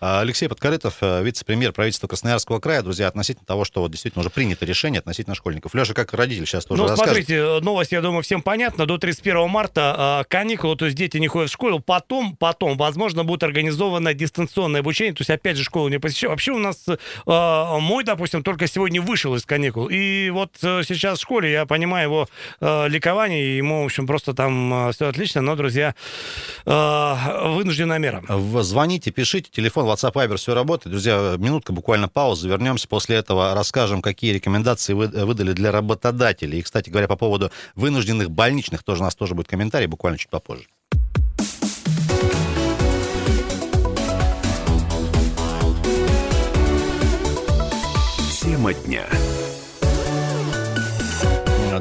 А, 0.00 0.20
Алексей 0.20 0.48
Подкорытов, 0.48 0.96
э, 1.00 1.22
вице-премьер 1.22 1.72
правительства 1.72 2.08
Красноярского 2.08 2.58
края, 2.58 2.82
друзья, 2.82 3.06
относительно 3.08 3.46
того, 3.46 3.64
что 3.64 3.80
вот 3.82 3.90
действительно 3.90 4.20
уже 4.20 4.30
принято 4.30 4.64
решение 4.66 4.98
относительно 4.98 5.34
школьников. 5.36 5.74
Леша, 5.74 5.94
как 5.94 6.12
родитель 6.14 6.46
сейчас 6.46 6.64
тоже 6.64 6.82
Ну, 6.82 6.88
расскажет. 6.88 7.14
смотрите, 7.26 7.60
новость, 7.60 7.92
я 7.92 8.00
думаю, 8.00 8.22
всем 8.22 8.42
понятна. 8.42 8.86
До 8.86 8.98
31 8.98 9.48
марта 9.48 10.22
э, 10.22 10.28
каникулы, 10.28 10.76
то 10.76 10.86
есть 10.86 10.96
дети 10.96 11.18
не 11.18 11.28
ходят 11.28 11.50
в 11.50 11.52
школу. 11.52 11.78
Потом, 11.80 12.36
потом, 12.36 12.76
возможно, 12.76 13.24
будет 13.24 13.42
организовано 13.44 14.12
дистанционное 14.14 14.80
обучение. 14.80 15.14
То 15.14 15.20
есть, 15.20 15.30
опять 15.30 15.56
же, 15.56 15.64
школу 15.64 15.88
не 15.88 15.98
посещают. 16.00 16.32
Вообще 16.32 16.52
у 16.52 16.58
нас 16.58 16.84
э, 16.88 16.96
мой, 17.26 18.02
допустим, 18.04 18.42
только 18.42 18.66
сегодня 18.66 19.00
вышел 19.00 19.34
из 19.36 19.44
каникул. 19.44 19.88
И 19.88 20.30
вот 20.30 20.50
сейчас 20.60 21.18
в 21.18 21.22
школе, 21.22 21.52
я 21.52 21.66
понимаю 21.66 22.08
его 22.08 22.28
ликование, 22.88 23.56
ему, 23.56 23.82
в 23.82 23.84
общем, 23.86 24.06
просто 24.06 24.34
там 24.34 24.90
все 24.92 25.06
отлично. 25.08 25.42
Но, 25.42 25.54
друзья, 25.56 25.94
вынужденная 27.62 27.98
мера. 27.98 28.22
Звоните, 28.62 29.10
пишите, 29.10 29.50
телефон 29.50 29.86
WhatsApp, 29.86 30.12
Viber, 30.14 30.36
все 30.36 30.54
работает. 30.54 30.90
Друзья, 30.90 31.36
минутка, 31.38 31.72
буквально 31.72 32.08
пауза, 32.08 32.48
вернемся. 32.48 32.88
После 32.88 33.16
этого 33.16 33.54
расскажем, 33.54 34.02
какие 34.02 34.32
рекомендации 34.32 34.92
вы, 34.92 35.06
выдали 35.06 35.52
для 35.52 35.70
работодателей. 35.70 36.58
И, 36.58 36.62
кстати 36.62 36.90
говоря, 36.90 37.08
по 37.08 37.16
поводу 37.16 37.50
вынужденных 37.74 38.30
больничных, 38.30 38.82
тоже 38.82 39.02
у 39.02 39.04
нас 39.04 39.14
тоже 39.14 39.34
будет 39.34 39.48
комментарий, 39.48 39.86
буквально 39.86 40.18
чуть 40.18 40.30
попозже. 40.30 40.64
Тема 48.40 48.74
дня. 48.74 49.06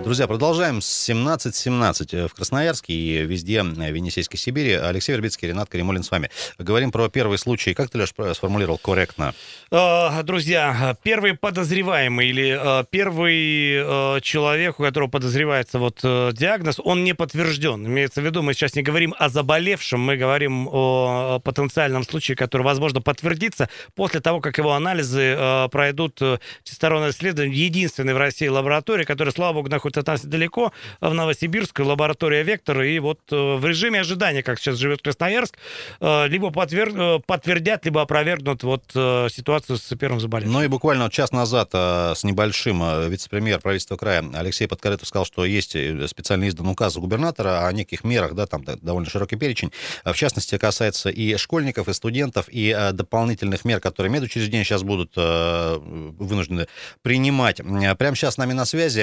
Друзья, 0.04 0.26
продолжаем. 0.26 0.80
17.17 0.80 2.08
э, 2.12 2.28
в 2.28 2.34
Красноярске 2.34 2.92
и 2.92 3.22
везде 3.22 3.58
э, 3.58 3.64
в 3.92 3.96
Енисейской 3.96 4.40
Сибири. 4.40 4.72
Алексей 4.72 5.12
Вербицкий, 5.12 5.48
Ренат 5.48 5.70
Каримулин 5.70 6.02
с 6.02 6.10
вами. 6.10 6.32
Говорим 6.58 6.92
про 6.92 7.08
первый 7.08 7.38
случай. 7.38 7.76
Как 7.76 7.92
ты, 7.92 8.00
Леш, 8.00 8.10
сформулировал 8.34 8.80
корректно? 8.80 9.36
Э, 9.70 10.24
друзья, 10.24 10.98
первый 11.04 11.36
подозреваемый 11.36 12.30
или 12.30 12.84
первый 12.90 14.22
человек, 14.22 14.80
у 14.80 14.84
которого 14.84 15.08
подозревается 15.08 15.78
вот 15.78 16.00
диагноз, 16.02 16.80
он 16.84 17.04
не 17.04 17.14
подтвержден. 17.14 17.86
Имеется 17.86 18.22
в 18.22 18.26
виду, 18.26 18.42
мы 18.42 18.56
сейчас 18.56 18.76
не 18.76 18.82
говорим 18.82 19.14
о 19.20 19.30
заболевшем, 19.30 20.00
мы 20.00 20.18
говорим 20.18 20.68
о 20.68 21.40
потенциальном 21.44 22.04
случае, 22.04 22.36
который, 22.36 22.64
возможно, 22.64 23.02
подтвердится 23.02 23.70
после 23.94 24.20
того, 24.20 24.42
как 24.42 24.58
его 24.58 24.74
анализы 24.74 25.38
пройдут 25.72 26.20
всестороннее 26.64 27.12
исследование. 27.12 27.66
Единственный 27.66 28.16
в 28.16 28.18
России 28.18 28.48
лаборатория, 28.48 29.06
которая, 29.06 29.34
слава 29.34 29.54
богу, 29.54 29.70
находится 29.70 29.91
нас 29.96 30.26
далеко, 30.26 30.72
в 31.00 31.14
Новосибирской 31.14 31.86
лаборатория 31.86 32.44
«Вектор». 32.44 32.82
И 32.82 33.00
вот 33.00 33.20
э, 33.32 33.36
в 33.36 33.66
режиме 33.66 34.02
ожидания, 34.02 34.44
как 34.44 34.60
сейчас 34.60 34.78
живет 34.78 35.02
Красноярск, 35.02 35.58
э, 36.00 36.28
либо 36.28 36.52
подтвер... 36.52 36.90
Э, 36.96 37.20
подтвердят, 37.26 37.86
либо 37.86 38.02
опровергнут 38.02 38.64
вот 38.64 38.84
ситуацию 39.32 39.78
с 39.78 39.96
первым 39.96 40.20
заболеванием. 40.20 40.54
Ну 40.54 40.64
и 40.64 40.68
буквально 40.68 41.10
час 41.10 41.32
назад 41.32 41.74
с 41.74 42.24
небольшим 42.24 43.10
вице-премьер 43.10 43.60
правительства 43.60 43.96
края 43.96 44.24
Алексей 44.34 44.68
Подкорытов 44.68 45.08
сказал, 45.08 45.26
что 45.26 45.46
есть 45.46 45.72
специально 46.08 46.48
издан 46.48 46.68
указ 46.68 46.96
губернатора 46.96 47.68
о 47.68 47.72
неких 47.72 48.04
мерах, 48.04 48.34
да, 48.34 48.46
там 48.48 48.64
довольно 48.82 49.10
широкий 49.10 49.36
перечень. 49.36 49.72
В 50.04 50.14
частности, 50.14 50.58
касается 50.58 51.10
и 51.10 51.36
школьников, 51.38 51.88
и 51.88 51.94
студентов, 51.94 52.46
и 52.50 52.76
дополнительных 52.94 53.66
мер, 53.66 53.80
которые 53.80 54.12
медучреждения 54.12 54.64
сейчас 54.64 54.84
будут 54.84 55.16
вынуждены 55.16 56.68
принимать. 57.02 57.62
Прямо 57.98 58.16
сейчас 58.16 58.36
с 58.36 58.38
нами 58.38 58.54
на 58.54 58.66
связи 58.66 59.02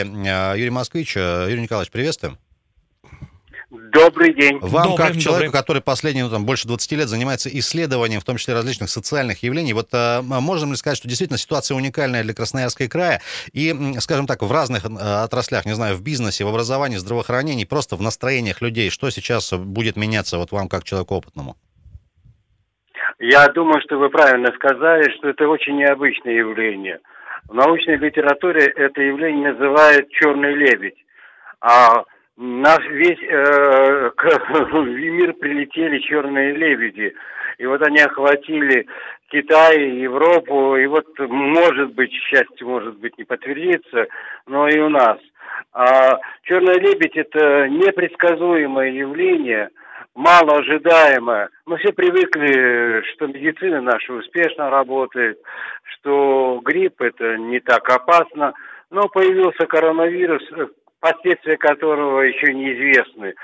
Юрий 0.59 0.71
Москвич. 0.79 1.17
Э, 1.17 1.47
Юрий 1.49 1.63
Николаевич, 1.63 1.91
приветствуем. 1.91 2.39
Добрый 3.71 4.33
день. 4.33 4.59
Вам, 4.61 4.91
добрый, 4.91 4.97
как 4.97 5.19
человеку, 5.19 5.47
добрый. 5.47 5.51
который 5.51 5.83
последние 5.83 6.25
ну, 6.25 6.31
там, 6.31 6.47
больше 6.47 6.67
20 6.67 6.93
лет 6.93 7.09
занимается 7.09 7.51
исследованием, 7.51 8.21
в 8.21 8.25
том 8.25 8.37
числе 8.39 8.55
различных 8.55 8.89
социальных 8.89 9.43
явлений, 9.43 9.75
вот 9.75 9.89
а, 9.93 10.23
можем 10.23 10.71
ли 10.71 10.77
сказать, 10.77 10.97
что 10.97 11.07
действительно 11.07 11.37
ситуация 11.37 11.77
уникальная 11.77 12.23
для 12.23 12.33
Красноярского 12.33 12.87
края 12.87 13.21
и, 13.53 13.75
скажем 13.99 14.27
так, 14.27 14.43
в 14.43 14.51
разных 14.51 14.87
а, 14.87 15.25
отраслях, 15.25 15.67
не 15.67 15.75
знаю, 15.75 15.97
в 15.97 16.03
бизнесе, 16.03 16.45
в 16.45 16.49
образовании, 16.49 16.97
в 16.97 17.01
здравоохранении, 17.01 17.65
просто 17.65 17.97
в 17.97 18.01
настроениях 18.01 18.63
людей, 18.63 18.89
что 18.89 19.11
сейчас 19.11 19.53
будет 19.53 19.97
меняться 19.97 20.39
вот 20.39 20.51
вам, 20.51 20.69
как 20.69 20.85
человеку 20.85 21.17
опытному? 21.17 21.57
Я 23.19 23.49
думаю, 23.49 23.83
что 23.83 23.99
вы 23.99 24.09
правильно 24.09 24.51
сказали, 24.55 25.13
что 25.19 25.29
это 25.29 25.47
очень 25.47 25.77
необычное 25.77 26.35
явление– 26.35 27.01
в 27.49 27.55
научной 27.55 27.97
литературе 27.97 28.67
это 28.77 29.01
явление 29.01 29.53
называют 29.53 30.11
черный 30.11 30.55
лебедь. 30.55 30.97
А 31.61 32.05
наш 32.37 32.87
весь 32.89 33.23
э, 33.23 34.11
мир 34.85 35.33
прилетели 35.35 35.99
черные 36.01 36.53
лебеди. 36.53 37.15
И 37.59 37.67
вот 37.67 37.83
они 37.83 38.01
охватили 38.01 38.87
Китай, 39.31 39.81
Европу, 39.91 40.77
и 40.77 40.87
вот, 40.87 41.07
может 41.19 41.95
быть, 41.95 42.13
счастье, 42.13 42.65
может 42.67 42.99
быть, 42.99 43.19
не 43.19 43.25
подтвердится, 43.25 44.07
но 44.47 44.69
и 44.69 44.79
у 44.79 44.89
нас. 44.89 45.19
А 45.73 46.19
черный 46.43 46.79
лебедь– 46.79 47.13
это 47.17 47.69
непредсказуемое 47.69 48.91
явление– 48.91 49.71
малоожидаемо. 50.19 51.49
Мы 51.67 51.79
все 51.79 51.93
привыкли, 51.93 53.03
что 53.13 53.29
медицина 53.29 53.81
наша 53.81 54.13
успешно 54.13 54.69
работает, 54.69 55.39
что 55.85 56.61
грипп 56.65 57.01
это 57.01 57.39
не 57.39 57.61
так 57.61 57.89
опасно. 57.89 58.53
Но 58.91 59.09
появился 59.09 59.67
коронавирус, 59.67 60.43
последствия 61.01 61.57
которого 61.57 62.21
еще 62.23 62.53
неизвестны. 62.53 63.35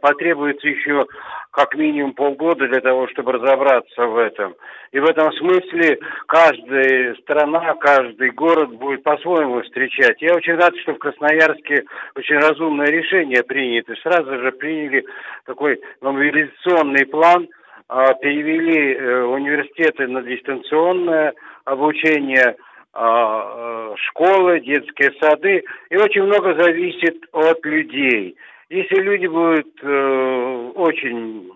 Потребуется 0.00 0.68
еще 0.68 1.06
как 1.50 1.74
минимум 1.74 2.12
полгода 2.12 2.68
для 2.68 2.80
того, 2.80 3.08
чтобы 3.08 3.32
разобраться 3.32 4.06
в 4.06 4.16
этом. 4.18 4.54
И 4.92 4.98
в 4.98 5.04
этом 5.04 5.32
смысле 5.32 5.98
каждая 6.26 7.14
страна, 7.16 7.74
каждый 7.74 8.30
город 8.30 8.70
будет 8.70 9.02
по-своему 9.02 9.62
встречать. 9.62 10.20
Я 10.20 10.34
очень 10.34 10.54
рад, 10.54 10.76
что 10.78 10.94
в 10.94 10.98
Красноярске 10.98 11.84
очень 12.16 12.36
разумное 12.36 12.86
решение 12.86 13.42
принято. 13.42 13.94
Сразу 14.02 14.38
же 14.38 14.52
приняли 14.52 15.04
такой 15.46 15.80
мобилизационный 16.00 17.06
план, 17.06 17.48
а, 17.88 18.14
перевели 18.14 18.94
э, 18.94 19.22
университеты 19.24 20.06
на 20.06 20.22
дистанционное 20.22 21.34
обучение– 21.64 22.56
школы, 22.92 24.60
детские 24.60 25.12
сады, 25.20 25.62
и 25.90 25.96
очень 25.96 26.22
много 26.24 26.54
зависит 26.60 27.24
от 27.32 27.64
людей. 27.64 28.36
Если 28.68 28.96
люди 28.96 29.26
будут 29.26 29.66
э, 29.82 30.70
очень 30.74 31.50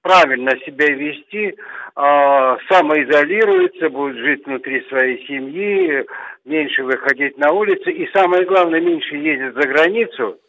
правильно 0.00 0.52
себя 0.64 0.86
вести, 0.94 1.48
э, 1.48 2.56
самоизолируются, 2.70 3.90
будут 3.90 4.16
жить 4.16 4.46
внутри 4.46 4.86
своей 4.88 5.26
семьи, 5.26 6.04
меньше 6.44 6.82
выходить 6.84 7.36
на 7.38 7.52
улицы 7.52 7.90
и 7.90 8.08
самое 8.12 8.44
главное, 8.46 8.80
меньше 8.80 9.16
ездить 9.16 9.54
за 9.54 9.68
границу, 9.68 10.38
э, 10.38 10.45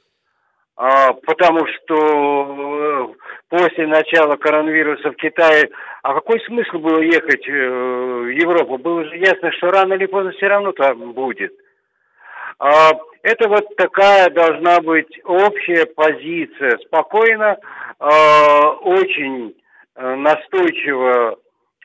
потому 0.77 1.65
что 1.65 3.15
после 3.49 3.87
начала 3.87 4.35
коронавируса 4.35 5.11
в 5.11 5.15
Китае, 5.15 5.69
а 6.03 6.13
какой 6.13 6.39
смысл 6.41 6.77
было 6.77 7.01
ехать 7.01 7.47
э, 7.47 7.51
в 7.51 8.29
Европу? 8.29 8.77
Было 8.77 9.03
же 9.05 9.17
ясно, 9.17 9.51
что 9.53 9.71
рано 9.71 9.93
или 9.95 10.05
поздно 10.05 10.31
все 10.33 10.47
равно 10.47 10.71
там 10.73 11.13
будет. 11.13 11.51
А, 12.59 12.91
это 13.23 13.49
вот 13.49 13.75
такая 13.75 14.29
должна 14.29 14.79
быть 14.81 15.19
общая 15.25 15.85
позиция. 15.87 16.77
Спокойно, 16.85 17.57
а, 17.99 18.69
очень 18.81 19.55
э, 19.95 20.15
настойчиво 20.15 21.37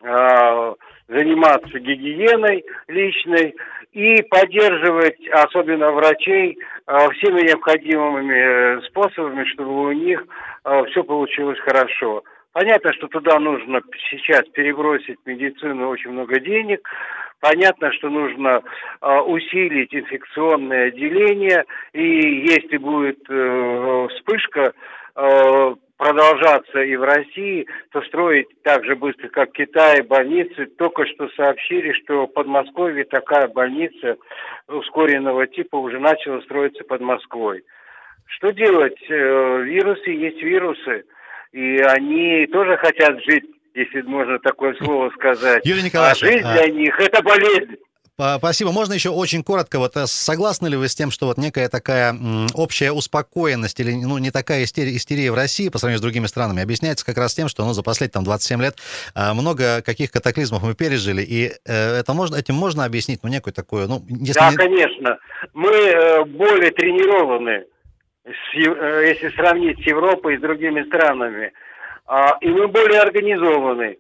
а, 0.05 0.75
заниматься 1.09 1.79
гигиеной 1.79 2.65
личной 2.89 3.55
и 3.93 4.23
поддерживать, 4.23 5.19
особенно 5.31 5.93
врачей, 5.93 6.59
всеми 6.87 7.47
необходимыми 7.47 8.35
э, 8.35 8.81
способами, 8.89 9.45
чтобы 9.53 9.89
у 9.89 9.93
них 9.93 10.25
все 10.89 11.05
получилось 11.05 11.59
хорошо. 11.61 12.23
Понятно, 12.53 12.93
что 12.93 13.09
туда 13.09 13.39
нужно 13.39 13.81
сейчас 14.11 14.43
перебросить 14.53 15.19
медицину 15.25 15.89
очень 15.89 16.11
много 16.11 16.39
денег. 16.39 16.87
Понятно, 17.41 17.93
что 17.93 18.09
нужно 18.09 18.63
э, 19.01 19.21
усилить 19.21 19.95
инфекционное 19.95 20.89
отделение. 20.89 21.65
И 21.93 22.47
если 22.53 22.77
будет 22.77 23.19
э, 23.29 24.09
вспышка 24.11 24.75
э, 25.17 25.75
продолжаться 26.03 26.81
и 26.81 26.97
в 26.97 27.05
России, 27.05 27.67
то 27.93 28.03
строить 28.03 28.49
так 28.65 28.85
же 28.85 28.97
быстро, 28.97 29.29
как 29.29 29.51
в 29.51 29.53
Китае, 29.53 30.03
больницы. 30.03 30.67
Только 30.67 31.07
что 31.07 31.29
сообщили, 31.37 31.93
что 31.93 32.27
в 32.27 32.33
Подмосковье 32.33 33.05
такая 33.05 33.47
больница 33.47 34.17
ускоренного 34.67 35.47
типа 35.47 35.77
уже 35.77 36.01
начала 36.01 36.41
строиться 36.41 36.83
под 36.85 37.03
Москвой. 37.03 37.63
Что 38.27 38.51
делать? 38.51 38.99
Э, 39.09 39.63
вирусы 39.63 40.11
есть 40.11 40.43
вирусы 40.43 41.05
и 41.53 41.79
они 41.83 42.47
тоже 42.47 42.77
хотят 42.79 43.23
жить, 43.25 43.45
если 43.75 44.03
можно 44.03 44.39
такое 44.39 44.75
слово 44.75 45.11
сказать. 45.11 45.65
Юрий 45.65 45.85
Николаевич, 45.85 46.23
а 46.23 46.27
жизнь 46.27 46.41
для 46.41 46.65
а... 46.65 46.69
них– 46.69 46.95
это 46.99 47.23
болезнь. 47.23 47.77
Спасибо. 48.39 48.73
Можно 48.73 48.95
еще 48.95 49.11
очень 49.11 49.43
коротко, 49.43 49.79
вот 49.79 49.97
э, 49.97 50.07
согласны 50.07 50.69
ли 50.69 50.77
вы 50.77 50.89
с 50.89 50.95
тем, 50.95 51.11
что 51.11 51.27
вот 51.27 51.39
некая 51.39 51.69
такая 51.69 52.15
общая 52.55 52.93
успокоенность 52.93 53.79
или 53.81 53.93
ну, 53.93 54.19
не 54.19 54.31
такая 54.31 54.65
истерия, 54.65 54.97
истерия 54.97 55.31
в 55.31 55.35
России 55.35 55.69
по 55.69 55.79
сравнению 55.79 55.99
с 55.99 56.03
другими 56.03 56.27
странами 56.27 56.63
объясняется 56.63 57.05
как 57.05 57.17
раз 57.17 57.35
тем, 57.35 57.49
что 57.49 57.65
ну, 57.65 57.73
за 57.73 57.83
последние 57.83 58.13
там, 58.13 58.25
27 58.25 58.63
лет 58.63 58.77
а, 59.15 59.35
много 59.35 59.83
каких 59.83 60.11
катаклизмов 60.11 60.63
мы 60.63 60.75
пережили, 60.75 61.23
и 61.23 61.53
э, 61.67 61.99
это 62.01 62.13
можно, 62.13 62.37
этим 62.37 62.55
можно 62.55 62.85
объяснить, 62.85 63.21
ну, 63.23 63.29
некую 63.29 63.55
такую, 63.55 63.89
ну, 63.89 64.03
если... 64.09 64.41
Да, 64.41 64.51
не... 64.51 64.57
конечно. 64.57 65.19
Мы 65.55 65.71
э, 65.71 66.25
более 66.25 66.71
тренированы 66.71 67.65
Э, 68.25 69.05
если 69.09 69.31
сравнить 69.31 69.83
с 69.83 69.87
Европой 69.87 70.35
и 70.35 70.39
с 70.39 70.41
другими 70.41 70.83
странами. 70.85 71.53
А, 72.07 72.37
и 72.41 72.49
мы 72.49 72.69
более 72.69 73.01
организованы. 73.01 73.99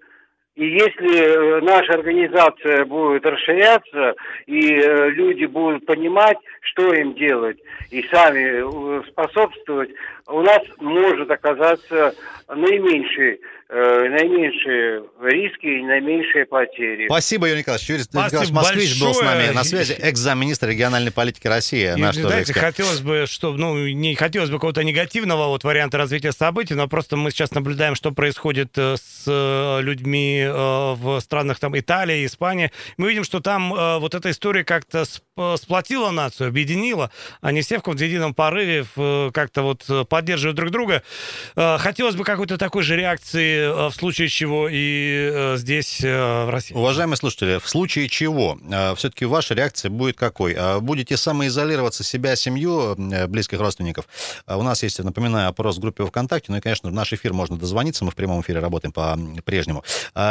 И 0.54 0.66
если 0.66 1.18
э, 1.18 1.60
наша 1.62 1.94
организация 1.94 2.84
будет 2.84 3.24
расширяться, 3.24 4.14
и 4.46 4.74
э, 4.74 5.08
люди 5.10 5.46
будут 5.46 5.86
понимать, 5.86 6.36
что 6.60 6.92
им 6.92 7.14
делать, 7.14 7.56
и 7.90 8.02
сами 8.12 9.08
способствовать, 9.08 9.90
у 10.26 10.40
нас 10.40 10.62
может 10.78 11.30
оказаться 11.30 12.14
наименьший 12.48 13.40
Э, 13.74 14.06
наименьшие 14.06 15.02
риски 15.22 15.64
и 15.64 15.82
наименьшие 15.82 16.44
потери. 16.44 17.06
Спасибо, 17.06 17.46
Юрий 17.46 17.60
Николаевич. 17.60 17.88
Юрий 17.88 18.02
Николаевич 18.02 18.50
Москвич 18.50 19.00
был 19.00 19.14
с 19.14 19.22
нами 19.22 19.48
на 19.48 19.64
связи, 19.64 19.94
экс-замминистра 19.94 20.68
региональной 20.68 21.10
политики 21.10 21.46
России. 21.46 21.90
И, 21.96 21.98
наш 21.98 22.16
знаете, 22.16 22.52
хотелось 22.52 23.00
бы, 23.00 23.24
чтобы, 23.26 23.56
ну, 23.56 23.88
не 23.88 24.14
хотелось 24.14 24.50
бы 24.50 24.56
какого-то 24.56 24.84
негативного 24.84 25.46
вот 25.46 25.64
варианта 25.64 25.96
развития 25.96 26.32
событий, 26.32 26.74
но 26.74 26.86
просто 26.86 27.16
мы 27.16 27.30
сейчас 27.30 27.52
наблюдаем, 27.52 27.94
что 27.94 28.12
происходит 28.12 28.76
э, 28.76 28.96
с 28.98 29.24
э, 29.26 29.80
людьми 29.80 30.46
в 30.46 31.20
странах 31.20 31.58
там 31.58 31.78
Италии, 31.78 32.26
Испания. 32.26 32.72
Мы 32.98 33.08
видим, 33.08 33.24
что 33.24 33.40
там 33.40 33.70
вот 34.00 34.14
эта 34.14 34.30
история 34.30 34.64
как-то 34.64 35.04
сплотила 35.56 36.10
нацию, 36.10 36.48
объединила. 36.48 37.10
Они 37.40 37.62
все 37.62 37.76
в 37.76 37.78
каком-то 37.78 38.04
едином 38.04 38.34
порыве 38.34 38.84
как-то 39.32 39.62
вот 39.62 39.86
поддерживают 40.12 40.56
друг 40.56 40.70
друга. 40.70 41.02
Хотелось 41.56 42.16
бы 42.16 42.24
какой-то 42.24 42.58
такой 42.58 42.82
же 42.82 42.96
реакции 42.96 43.62
Э, 43.72 43.88
в 43.88 43.94
случае 43.94 44.28
чего 44.28 44.68
и 44.68 45.30
э, 45.32 45.56
здесь, 45.56 46.00
э, 46.02 46.44
в 46.44 46.50
России. 46.50 46.74
Уважаемые 46.74 47.16
слушатели, 47.16 47.58
в 47.58 47.68
случае 47.68 48.08
чего 48.08 48.58
все-таки 48.96 49.24
ваша 49.24 49.54
реакция 49.54 49.90
будет 49.90 50.16
какой? 50.16 50.56
Будете 50.80 51.16
самоизолироваться 51.16 52.04
себя, 52.04 52.36
семью, 52.36 52.94
близких 53.28 53.60
родственников? 53.60 54.06
У 54.46 54.62
нас 54.62 54.82
есть, 54.82 54.98
напоминаю, 54.98 55.48
опрос 55.48 55.76
в 55.76 55.80
группе 55.80 56.04
ВКонтакте, 56.04 56.52
ну 56.52 56.58
и, 56.58 56.60
конечно, 56.60 56.90
в 56.90 56.92
наш 56.92 57.12
эфир 57.12 57.32
можно 57.32 57.56
дозвониться, 57.56 58.04
мы 58.04 58.10
в 58.10 58.14
прямом 58.14 58.42
эфире 58.42 58.60
работаем 58.60 58.92
по-прежнему. 58.92 59.84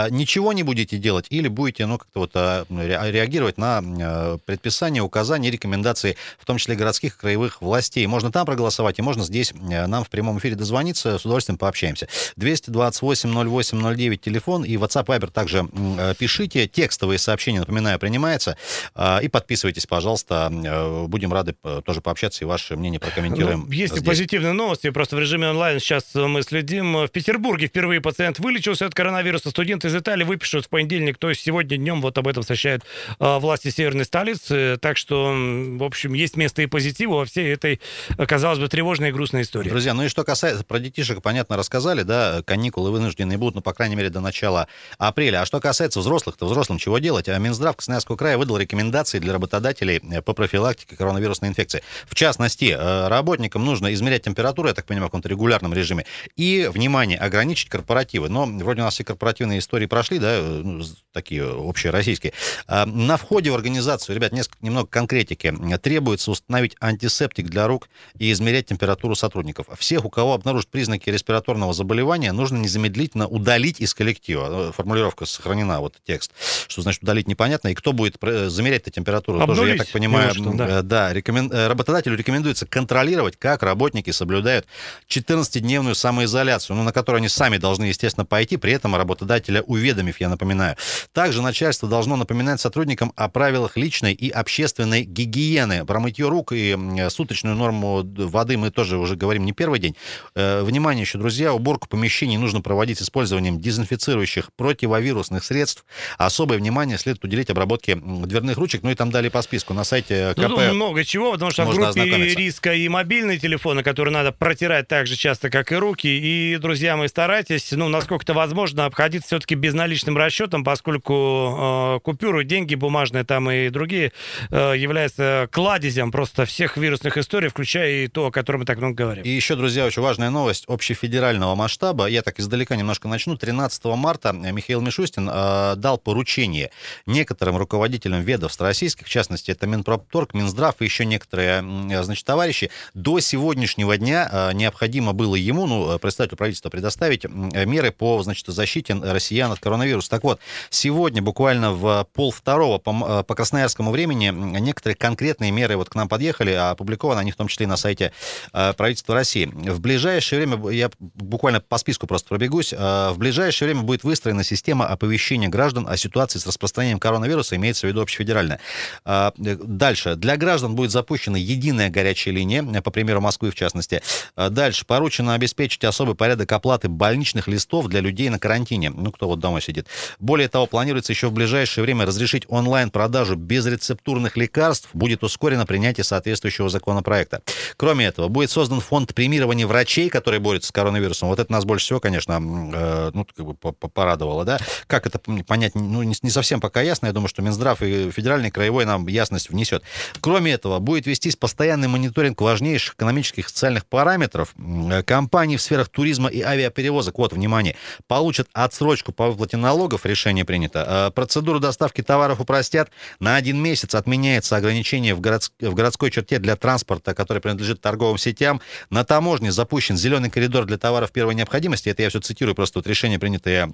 Ничего 0.09 0.53
не 0.53 0.63
будете 0.63 0.97
делать 0.97 1.27
или 1.29 1.47
будете, 1.47 1.85
ну, 1.85 1.97
как-то 1.97 2.19
вот 2.19 2.35
реагировать 2.35 3.57
на 3.57 4.37
предписания, 4.45 5.01
указания, 5.01 5.51
рекомендации, 5.51 6.17
в 6.39 6.45
том 6.45 6.57
числе 6.57 6.75
городских 6.75 7.17
краевых 7.17 7.61
властей? 7.61 8.05
Можно 8.07 8.31
там 8.31 8.45
проголосовать, 8.45 8.99
и 8.99 9.01
можно 9.01 9.23
здесь 9.23 9.53
нам 9.87 10.03
в 10.03 10.09
прямом 10.09 10.37
эфире 10.39 10.55
дозвониться, 10.55 11.17
с 11.17 11.25
удовольствием 11.25 11.57
пообщаемся. 11.57 12.07
228 12.35 13.21
80809 13.21 14.21
телефон 14.21 14.63
и 14.63 14.75
WhatsApp 14.75 15.05
Viber 15.05 15.31
также 15.31 15.67
э, 15.97 16.13
пишите. 16.17 16.67
Текстовые 16.67 17.17
сообщения, 17.17 17.59
напоминаю, 17.59 17.99
принимается. 17.99 18.57
А, 18.95 19.19
и 19.19 19.27
подписывайтесь, 19.27 19.85
пожалуйста. 19.85 20.51
Э, 20.51 21.05
будем 21.07 21.33
рады 21.33 21.55
э, 21.63 21.81
тоже 21.85 22.01
пообщаться 22.01 22.43
и 22.43 22.47
ваше 22.47 22.75
мнение 22.75 22.99
прокомментируем. 22.99 23.65
Ну, 23.67 23.71
есть 23.71 23.93
здесь. 23.93 24.05
позитивные 24.05 24.53
новости. 24.53 24.89
Просто 24.89 25.15
в 25.15 25.19
режиме 25.19 25.49
онлайн 25.49 25.79
сейчас 25.79 26.05
мы 26.13 26.41
следим. 26.43 27.05
В 27.05 27.09
Петербурге 27.09 27.67
впервые 27.67 28.01
пациент 28.01 28.39
вылечился 28.39 28.85
от 28.85 28.93
коронавируса. 28.93 29.49
Студенты 29.49 29.87
из 29.87 29.95
Италии 29.95 30.23
выпишут 30.23 30.65
в 30.65 30.69
понедельник, 30.69 31.17
то 31.17 31.29
есть 31.29 31.41
сегодня 31.41 31.77
днем 31.77 32.01
вот 32.01 32.17
об 32.17 32.27
этом 32.27 32.43
сообщают 32.43 32.83
власти 33.19 33.69
северной 33.69 34.05
столицы. 34.05 34.77
Так 34.81 34.97
что, 34.97 35.33
в 35.33 35.83
общем, 35.83 36.13
есть 36.13 36.37
место 36.37 36.61
и 36.61 36.65
позитиву 36.65 37.17
во 37.17 37.25
всей 37.25 37.53
этой, 37.53 37.79
казалось 38.27 38.59
бы, 38.59 38.67
тревожной 38.67 39.09
и 39.09 39.11
грустной 39.11 39.41
истории. 39.41 39.60
Друзья, 39.69 39.93
ну 39.93 40.03
и 40.03 40.07
что 40.07 40.23
касается, 40.23 40.63
про 40.63 40.79
детишек, 40.79 41.21
понятно, 41.21 41.57
рассказали, 41.57 42.03
да, 42.03 42.41
каникулы 42.45 42.91
вы 42.91 43.01
вынуждены 43.01 43.37
будут, 43.37 43.55
ну, 43.55 43.61
по 43.61 43.73
крайней 43.73 43.95
мере, 43.95 44.09
до 44.09 44.19
начала 44.21 44.67
апреля. 44.97 45.41
А 45.41 45.45
что 45.45 45.59
касается 45.59 45.99
взрослых, 45.99 46.37
то 46.37 46.45
взрослым 46.45 46.77
чего 46.77 46.99
делать? 46.99 47.27
А 47.27 47.37
Минздрав 47.37 47.75
Красноярского 47.75 48.15
края 48.15 48.37
выдал 48.37 48.57
рекомендации 48.57 49.19
для 49.19 49.33
работодателей 49.33 50.01
э, 50.11 50.21
по 50.21 50.33
профилактике 50.33 50.95
коронавирусной 50.95 51.49
инфекции. 51.49 51.83
В 52.05 52.15
частности, 52.15 52.75
э, 52.77 53.07
работникам 53.07 53.65
нужно 53.65 53.93
измерять 53.93 54.23
температуру, 54.23 54.67
я 54.67 54.73
так 54.73 54.85
понимаю, 54.85 55.07
в 55.07 55.09
каком-то 55.09 55.29
регулярном 55.29 55.73
режиме, 55.73 56.05
и, 56.35 56.69
внимание, 56.71 57.17
ограничить 57.17 57.69
корпоративы. 57.69 58.29
Но 58.29 58.45
вроде 58.45 58.81
у 58.81 58.85
нас 58.85 58.93
все 58.93 59.03
корпоративные 59.03 59.59
истории 59.59 59.85
прошли, 59.85 60.19
да, 60.19 60.29
э, 60.31 60.61
ну, 60.63 60.83
такие 61.11 61.43
общероссийские. 61.43 62.33
А, 62.67 62.85
на 62.85 63.17
входе 63.17 63.51
в 63.51 63.55
организацию, 63.55 64.15
ребят, 64.15 64.31
несколько, 64.31 64.57
немного 64.61 64.87
конкретики. 64.87 65.53
Требуется 65.81 66.31
установить 66.31 66.75
антисептик 66.79 67.47
для 67.47 67.67
рук 67.67 67.89
и 68.17 68.31
измерять 68.31 68.67
температуру 68.67 69.15
сотрудников. 69.15 69.50
Всех, 69.77 70.05
у 70.05 70.09
кого 70.09 70.33
обнаружат 70.33 70.69
признаки 70.69 71.09
респираторного 71.09 71.73
заболевания, 71.73 72.31
нужно 72.31 72.57
незамедлительно 72.57 73.27
удалить 73.27 73.79
из 73.79 73.93
коллектива. 73.93 74.69
Э, 74.69 74.71
формулировка 74.71 75.25
сохранена, 75.25 75.79
вот 75.79 75.95
текст. 76.05 76.31
Что 76.67 76.81
значит 76.81 77.03
удалить, 77.03 77.27
непонятно. 77.27 77.69
И 77.69 77.73
кто 77.73 77.93
будет 77.93 78.17
замерять 78.21 78.81
эту 78.81 78.91
температуру, 78.91 79.39
Обдурить 79.39 79.59
тоже, 79.59 79.71
я 79.73 79.77
так 79.77 79.89
понимаю, 79.89 80.33
что, 80.33 80.53
да, 80.53 80.79
э, 80.79 80.81
да 80.81 81.13
рекомен... 81.13 81.51
Э, 81.51 81.67
работодателю 81.67 82.15
рекомендуется 82.15 82.65
контролировать, 82.65 83.37
как 83.37 83.63
работники 83.63 84.11
соблюдают 84.11 84.65
14-дневную 85.07 85.95
самоизоляцию, 85.95 86.75
ну, 86.77 86.83
на 86.83 86.91
которую 86.91 87.19
они 87.19 87.29
сами 87.29 87.57
должны, 87.57 87.85
естественно, 87.85 88.25
пойти, 88.25 88.57
при 88.57 88.73
этом 88.73 88.95
работодателя 88.95 89.61
уведомив, 89.61 90.19
я 90.19 90.29
напоминаю. 90.29 90.75
Также 91.13 91.41
начальство 91.41 91.87
должно 91.87 92.15
напоминать 92.15 92.61
сотрудникам 92.61 93.13
о 93.15 93.29
правилах 93.29 93.77
личной 93.77 94.13
и 94.13 94.29
общественной 94.29 95.03
гигиены. 95.03 95.85
Про 95.85 95.99
мытье 95.99 96.27
рук 96.29 96.51
и 96.53 96.77
суточную 97.09 97.55
норму 97.55 98.03
воды 98.03 98.57
мы 98.57 98.71
тоже 98.71 98.97
уже 98.97 99.15
говорим 99.15 99.40
не 99.45 99.53
первый 99.53 99.79
день. 99.79 99.95
Внимание 100.35 101.01
еще, 101.01 101.17
друзья, 101.17 101.53
уборку 101.53 101.87
помещений 101.87 102.37
нужно 102.37 102.61
проводить 102.61 103.01
использованием 103.01 103.59
дезинфицирующих 103.59 104.49
противовирусных 104.55 105.43
средств. 105.43 105.85
Особое 106.17 106.57
внимание 106.57 106.97
следует 106.97 107.23
уделить 107.23 107.49
обработке 107.49 107.95
дверных 107.95 108.57
ручек. 108.57 108.83
Ну 108.83 108.91
и 108.91 108.95
там 108.95 109.11
далее 109.11 109.31
по 109.31 109.41
списку 109.41 109.73
на 109.73 109.83
сайте 109.83 110.33
Ну, 110.35 110.43
КП. 110.43 110.49
тут 110.55 110.73
много 110.73 111.03
чего, 111.03 111.33
потому 111.33 111.51
что 111.51 111.65
в 111.65 111.73
группе 111.75 112.03
риска 112.05 112.73
и 112.73 112.87
мобильные 112.87 113.37
телефоны, 113.37 113.83
которые 113.83 114.13
надо 114.13 114.31
протирать 114.31 114.87
так 114.87 115.07
же 115.07 115.15
часто, 115.15 115.49
как 115.49 115.71
и 115.71 115.75
руки. 115.75 116.07
И, 116.07 116.57
друзья 116.57 116.97
мои, 116.97 117.07
старайтесь, 117.07 117.71
ну, 117.71 117.89
насколько 117.89 118.23
это 118.23 118.33
возможно, 118.33 118.85
обходиться 118.85 119.27
все-таки 119.27 119.55
безналичным 119.55 120.17
расчетом, 120.17 120.63
поскольку 120.63 121.95
э, 121.95 121.99
купюры, 122.03 122.43
деньги 122.43 122.75
бумажные 122.75 123.23
там 123.23 123.49
и 123.49 123.69
другие 123.69 124.11
э, 124.49 124.73
являются 124.77 125.47
кладезем 125.51 126.11
просто 126.11 126.45
всех 126.45 126.77
вирусных 126.77 127.17
историй, 127.17 127.49
включая 127.49 128.05
и 128.05 128.07
то, 128.07 128.27
о 128.27 128.31
котором 128.31 128.61
мы 128.61 128.65
так 128.65 128.77
много 128.77 128.95
говорим. 128.95 129.23
Еще, 129.31 129.55
друзья, 129.55 129.85
очень 129.85 130.01
важная 130.01 130.29
новость 130.29 130.65
общефедерального 130.67 131.55
масштаба. 131.55 132.07
Я 132.07 132.21
так 132.21 132.39
издалека 132.39 132.75
немножко 132.75 133.07
начну. 133.07 133.37
13 133.37 133.85
марта 133.85 134.33
Михаил 134.33 134.81
Мишустин 134.81 135.29
э, 135.31 135.75
дал 135.77 135.97
поручение 135.97 136.69
некоторым 137.05 137.55
руководителям 137.55 138.21
ведомств 138.21 138.59
российских, 138.59 139.07
в 139.07 139.09
частности, 139.09 139.51
это 139.51 139.67
Минпромторг, 139.67 140.33
Минздрав 140.33 140.75
и 140.81 140.83
еще 140.83 141.05
некоторые, 141.05 141.63
э, 141.91 142.03
значит, 142.03 142.25
товарищи. 142.25 142.71
До 142.93 143.21
сегодняшнего 143.21 143.97
дня 143.97 144.29
э, 144.29 144.53
необходимо 144.53 145.13
было 145.13 145.35
ему, 145.35 145.65
ну, 145.65 145.95
э, 145.95 145.99
представителю 145.99 146.37
правительства, 146.37 146.69
предоставить 146.69 147.23
э, 147.23 147.29
меры 147.65 147.91
по, 147.91 148.21
значит, 148.23 148.47
защите 148.47 148.95
россиян 148.95 149.49
от 149.49 149.59
коронавируса. 149.59 150.09
Так 150.09 150.23
вот, 150.23 150.41
сегодня 150.69 151.21
буквально 151.21 151.71
в 151.71 152.05
полвторого 152.13 152.79
по, 152.79 152.91
э, 152.91 153.23
по 153.23 153.33
красноярскому 153.33 153.91
времени 153.91 154.29
некоторые 154.59 154.97
конкретные 154.97 155.51
меры 155.51 155.77
вот 155.77 155.87
к 155.89 155.95
нам 155.95 156.09
подъехали, 156.09 156.51
а 156.51 156.71
опубликованы 156.71 157.19
они 157.19 157.31
в 157.31 157.37
том 157.37 157.47
числе 157.47 157.63
и 157.63 157.67
на 157.67 157.77
сайте 157.77 158.11
э, 158.51 158.73
правительства 158.73 159.20
России. 159.21 159.45
В 159.45 159.79
ближайшее 159.79 160.39
время, 160.39 160.71
я 160.71 160.89
буквально 160.99 161.61
по 161.61 161.77
списку 161.77 162.07
просто 162.07 162.27
пробегусь, 162.29 162.73
э, 162.73 163.11
в 163.11 163.19
ближайшее 163.19 163.67
время 163.67 163.83
будет 163.83 164.03
выстроена 164.03 164.43
система 164.43 164.87
оповещения 164.87 165.47
граждан 165.47 165.87
о 165.87 165.95
ситуации 165.95 166.39
с 166.39 166.47
распространением 166.47 166.99
коронавируса, 166.99 167.55
имеется 167.55 167.85
в 167.85 167.89
виду 167.89 168.01
общефедеральная. 168.01 168.59
Э, 169.05 169.31
Дальше. 169.37 170.15
Для 170.15 170.37
граждан 170.37 170.73
будет 170.73 170.89
запущена 170.89 171.37
единая 171.37 171.91
горячая 171.91 172.33
линия, 172.33 172.63
э, 172.63 172.81
по 172.81 172.89
примеру 172.89 173.21
Москвы 173.21 173.51
в 173.51 173.55
частности. 173.55 174.01
Дальше. 174.35 174.85
Поручено 174.85 175.35
обеспечить 175.35 175.83
особый 175.83 176.15
порядок 176.15 176.51
оплаты 176.51 176.89
больничных 176.89 177.47
листов 177.47 177.87
для 177.87 177.99
людей 177.99 178.29
на 178.29 178.39
карантине. 178.39 178.89
Ну, 178.89 179.11
кто 179.11 179.27
вот 179.27 179.39
дома 179.39 179.61
сидит. 179.61 179.87
Более 180.17 180.47
того, 180.47 180.65
планируется 180.65 181.13
еще 181.13 181.27
в 181.27 181.33
ближайшее 181.33 181.83
время 181.83 182.07
разрешить 182.07 182.45
онлайн-продажу 182.47 183.35
безрецептурных 183.35 184.35
лекарств. 184.35 184.89
Будет 184.93 185.23
ускорено 185.23 185.67
принятие 185.67 186.03
соответствующего 186.03 186.69
законопроекта. 186.69 187.43
Кроме 187.77 188.07
этого, 188.07 188.27
будет 188.27 188.49
создан 188.49 188.79
фонд 188.79 189.10
премирования 189.13 189.67
врачей, 189.67 190.09
которые 190.09 190.39
борются 190.39 190.69
с 190.69 190.71
коронавирусом. 190.71 191.29
Вот 191.29 191.39
это 191.39 191.51
нас 191.51 191.65
больше 191.65 191.85
всего, 191.85 191.99
конечно, 191.99 192.33
э, 192.33 193.11
ну, 193.13 193.25
как 193.25 193.45
бы 193.45 193.53
по- 193.53 193.71
по- 193.71 193.87
порадовало, 193.87 194.45
да. 194.45 194.59
Как 194.87 195.05
это 195.05 195.19
понять, 195.19 195.75
ну, 195.75 196.03
не, 196.03 196.29
совсем 196.29 196.59
пока 196.61 196.81
ясно. 196.81 197.07
Я 197.07 197.13
думаю, 197.13 197.27
что 197.29 197.41
Минздрав 197.41 197.81
и 197.81 198.11
федеральный, 198.11 198.51
краевой 198.51 198.85
нам 198.85 199.07
ясность 199.07 199.49
внесет. 199.49 199.83
Кроме 200.19 200.53
этого, 200.53 200.79
будет 200.79 201.05
вестись 201.07 201.35
постоянный 201.35 201.87
мониторинг 201.87 202.39
важнейших 202.41 202.95
экономических 202.95 203.45
и 203.45 203.49
социальных 203.49 203.85
параметров. 203.85 204.53
Э, 204.57 205.03
Компании 205.03 205.57
в 205.57 205.61
сферах 205.61 205.89
туризма 205.89 206.29
и 206.29 206.41
авиаперевозок, 206.41 207.17
вот, 207.17 207.33
внимание, 207.33 207.75
получат 208.07 208.47
отсрочку 208.53 209.11
по 209.11 209.27
выплате 209.27 209.57
налогов, 209.57 210.05
решение 210.05 210.45
принято. 210.45 211.07
Э, 211.07 211.11
Процедуру 211.11 211.59
доставки 211.59 212.01
товаров 212.01 212.39
упростят. 212.39 212.89
На 213.19 213.35
один 213.35 213.57
месяц 213.61 213.95
отменяется 213.95 214.55
ограничение 214.55 215.13
в, 215.15 215.21
городс- 215.21 215.51
в 215.59 215.73
городской 215.73 216.11
черте 216.11 216.39
для 216.39 216.55
транспорта, 216.55 217.13
который 217.13 217.39
принадлежит 217.41 217.81
торговым 217.81 218.17
сетям. 218.17 218.61
На 218.89 219.00
таможне 219.03 219.51
запущен 219.51 219.97
зеленый 219.97 220.29
коридор 220.29 220.65
для 220.65 220.77
товаров 220.77 221.11
первой 221.11 221.35
необходимости. 221.35 221.89
Это 221.89 222.03
я 222.03 222.09
все 222.09 222.19
цитирую, 222.19 222.55
просто 222.55 222.79
вот 222.79 222.87
решение 222.87 223.19
принятое 223.19 223.71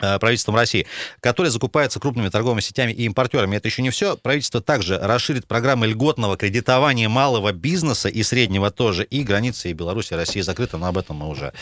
правительством 0.00 0.56
России, 0.56 0.86
которые 1.20 1.50
закупаются 1.50 2.00
крупными 2.00 2.28
торговыми 2.28 2.60
сетями 2.60 2.92
и 2.92 3.04
импортерами. 3.04 3.56
Это 3.56 3.68
еще 3.68 3.82
не 3.82 3.90
все. 3.90 4.16
Правительство 4.16 4.60
также 4.60 4.98
расширит 4.98 5.46
программы 5.46 5.86
льготного 5.86 6.36
кредитования 6.36 7.08
малого 7.08 7.52
бизнеса 7.52 8.08
и 8.08 8.22
среднего 8.22 8.70
тоже. 8.70 9.04
И 9.04 9.22
границы 9.22 9.70
и 9.70 9.72
Беларуси, 9.72 10.12
и 10.12 10.16
России 10.16 10.40
закрыты, 10.40 10.76
но 10.76 10.86
об 10.86 10.98
этом 10.98 11.16
мы 11.16 11.28
уже 11.28 11.52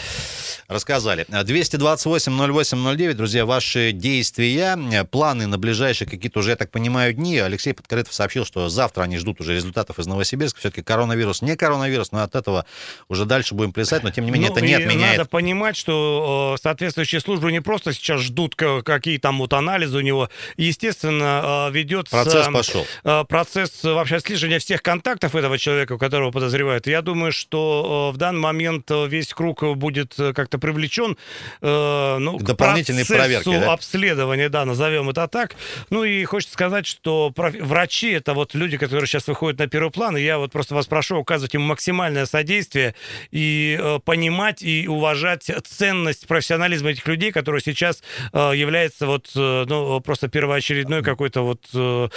рассказали. 0.68 1.27
228-08-09, 1.29 3.14
друзья, 3.14 3.46
ваши 3.46 3.92
действия, 3.92 4.79
э, 4.92 5.05
планы 5.05 5.46
на 5.46 5.59
ближайшие 5.59 6.09
какие-то 6.09 6.40
уже, 6.40 6.51
я 6.51 6.57
так 6.57 6.70
понимаю, 6.70 7.12
дни. 7.14 7.38
Алексей 7.38 7.72
Подкорытов 7.72 8.14
сообщил, 8.14 8.44
что 8.44 8.68
завтра 8.68 9.03
они 9.03 9.18
ждут 9.18 9.40
уже 9.40 9.55
результатов 9.55 9.98
из 9.98 10.07
Новосибирска. 10.07 10.61
Все-таки 10.61 10.83
коронавирус 10.83 11.42
не 11.42 11.57
коронавирус, 11.57 12.12
но 12.12 12.22
от 12.22 12.35
этого 12.35 12.66
уже 13.09 13.24
дальше 13.24 13.55
будем 13.55 13.72
плясать, 13.72 14.03
но 14.03 14.11
тем 14.11 14.24
не 14.24 14.31
менее 14.31 14.51
Ну, 14.51 14.57
это 14.57 14.64
не 14.64 14.74
отменяет. 14.74 15.18
Надо 15.18 15.29
понимать, 15.29 15.77
что 15.77 16.55
э, 16.57 16.62
соответствующие 16.62 17.20
службы 17.20 17.53
не 17.53 17.61
просто 17.61 17.92
сейчас 17.92 18.20
ждут 18.28 18.54
ка- 18.54 18.82
какие 18.82 19.18
там 19.18 19.38
вот 19.38 19.52
анализы 19.52 19.98
у 19.98 20.00
него. 20.00 20.30
Естественно, 20.56 21.68
э, 21.68 21.72
ведется... 21.72 22.10
Процесс 22.22 22.48
пошел. 22.48 22.86
э, 23.04 23.24
процесс 23.28 23.82
вообще 23.82 24.16
отслеживания 24.16 24.58
всех 24.58 24.82
контактов 24.82 25.34
этого 25.34 25.58
человека, 25.58 25.94
у 25.94 25.98
которого 25.98 26.30
подозревают. 26.30 26.86
Я 26.86 27.02
думаю, 27.02 27.32
что 27.32 28.10
э, 28.10 28.14
в 28.14 28.18
данный 28.18 28.40
момент 28.40 28.90
весь 28.90 29.34
круг 29.34 29.64
будет 29.76 30.14
как-то 30.14 30.58
привлечен 30.58 31.16
ну, 31.60 32.38
К 32.38 32.42
дополнительной 32.42 33.04
проверке, 33.04 33.60
да? 33.60 33.72
обследования, 33.72 34.48
да, 34.48 34.64
назовем 34.64 35.08
это 35.10 35.26
так. 35.26 35.56
Ну 35.90 36.04
и 36.04 36.24
хочется 36.24 36.52
сказать, 36.52 36.86
что 36.86 37.32
врачи 37.34 38.10
это 38.10 38.34
вот 38.34 38.54
люди, 38.54 38.76
которые 38.76 39.06
сейчас 39.06 39.26
выходят 39.26 39.58
на 39.58 39.66
первый 39.66 39.90
план, 39.90 40.16
и 40.16 40.22
я 40.22 40.38
вот 40.38 40.52
просто 40.52 40.74
вас 40.74 40.86
прошу 40.86 41.20
оказывать 41.20 41.54
им 41.54 41.62
максимальное 41.62 42.26
содействие 42.26 42.94
и 43.30 43.98
понимать 44.04 44.62
и 44.62 44.86
уважать 44.86 45.50
ценность 45.64 46.26
профессионализма 46.26 46.90
этих 46.90 47.06
людей, 47.06 47.32
которые 47.32 47.62
сейчас 47.62 48.02
является 48.33 49.07
вот 49.07 49.31
э, 49.35 49.64
ну 49.66 50.00
просто 50.00 50.28
первоочередной 50.28 51.02
какой-то 51.02 51.42
вот 51.42 51.61
э, 51.74 52.09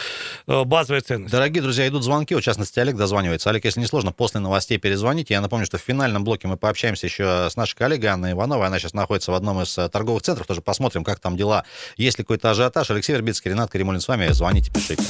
э, 0.48 0.64
базовой 0.64 1.02
ценностью. 1.02 1.32
Дорогие 1.32 1.62
друзья, 1.62 1.88
идут 1.88 2.04
звонки, 2.04 2.36
в 2.36 2.42
частности, 2.42 2.80
Олег 2.80 2.96
дозванивается. 2.96 3.50
Олег, 3.50 3.66
если 3.66 3.80
не 3.80 3.86
сложно, 3.86 4.12
после 4.12 4.40
новостей 4.40 4.78
перезвоните. 4.78 5.34
Я 5.34 5.42
напомню, 5.42 5.66
что 5.66 5.78
в 5.78 5.82
финальном 5.82 6.24
блоке 6.24 6.48
мы 6.48 6.58
пообщаемся 6.58 7.08
еще 7.08 7.50
с 7.50 7.56
нашей 7.56 7.76
коллегой 7.76 8.10
Анной 8.10 8.32
Ивановой. 8.32 8.68
Она 8.68 8.80
сейчас 8.80 8.94
находится 8.94 9.32
в 9.32 9.36
одном 9.36 9.62
из 9.62 9.78
э, 9.78 9.90
торговых 9.90 10.24
центров. 10.24 10.48
Тоже 10.48 10.62
посмотрим, 10.62 11.04
как 11.04 11.20
там 11.20 11.38
дела. 11.38 11.66
Есть 11.98 12.18
ли 12.18 12.24
какой-то 12.24 12.52
ажиотаж. 12.52 12.90
Алексей 12.92 13.14
Вербицкий, 13.14 13.52
Ренат 13.52 13.72
Каримулин 13.72 14.02
с 14.02 14.08
вами. 14.08 14.28
Звоните, 14.32 14.72
пишите. 14.72 15.04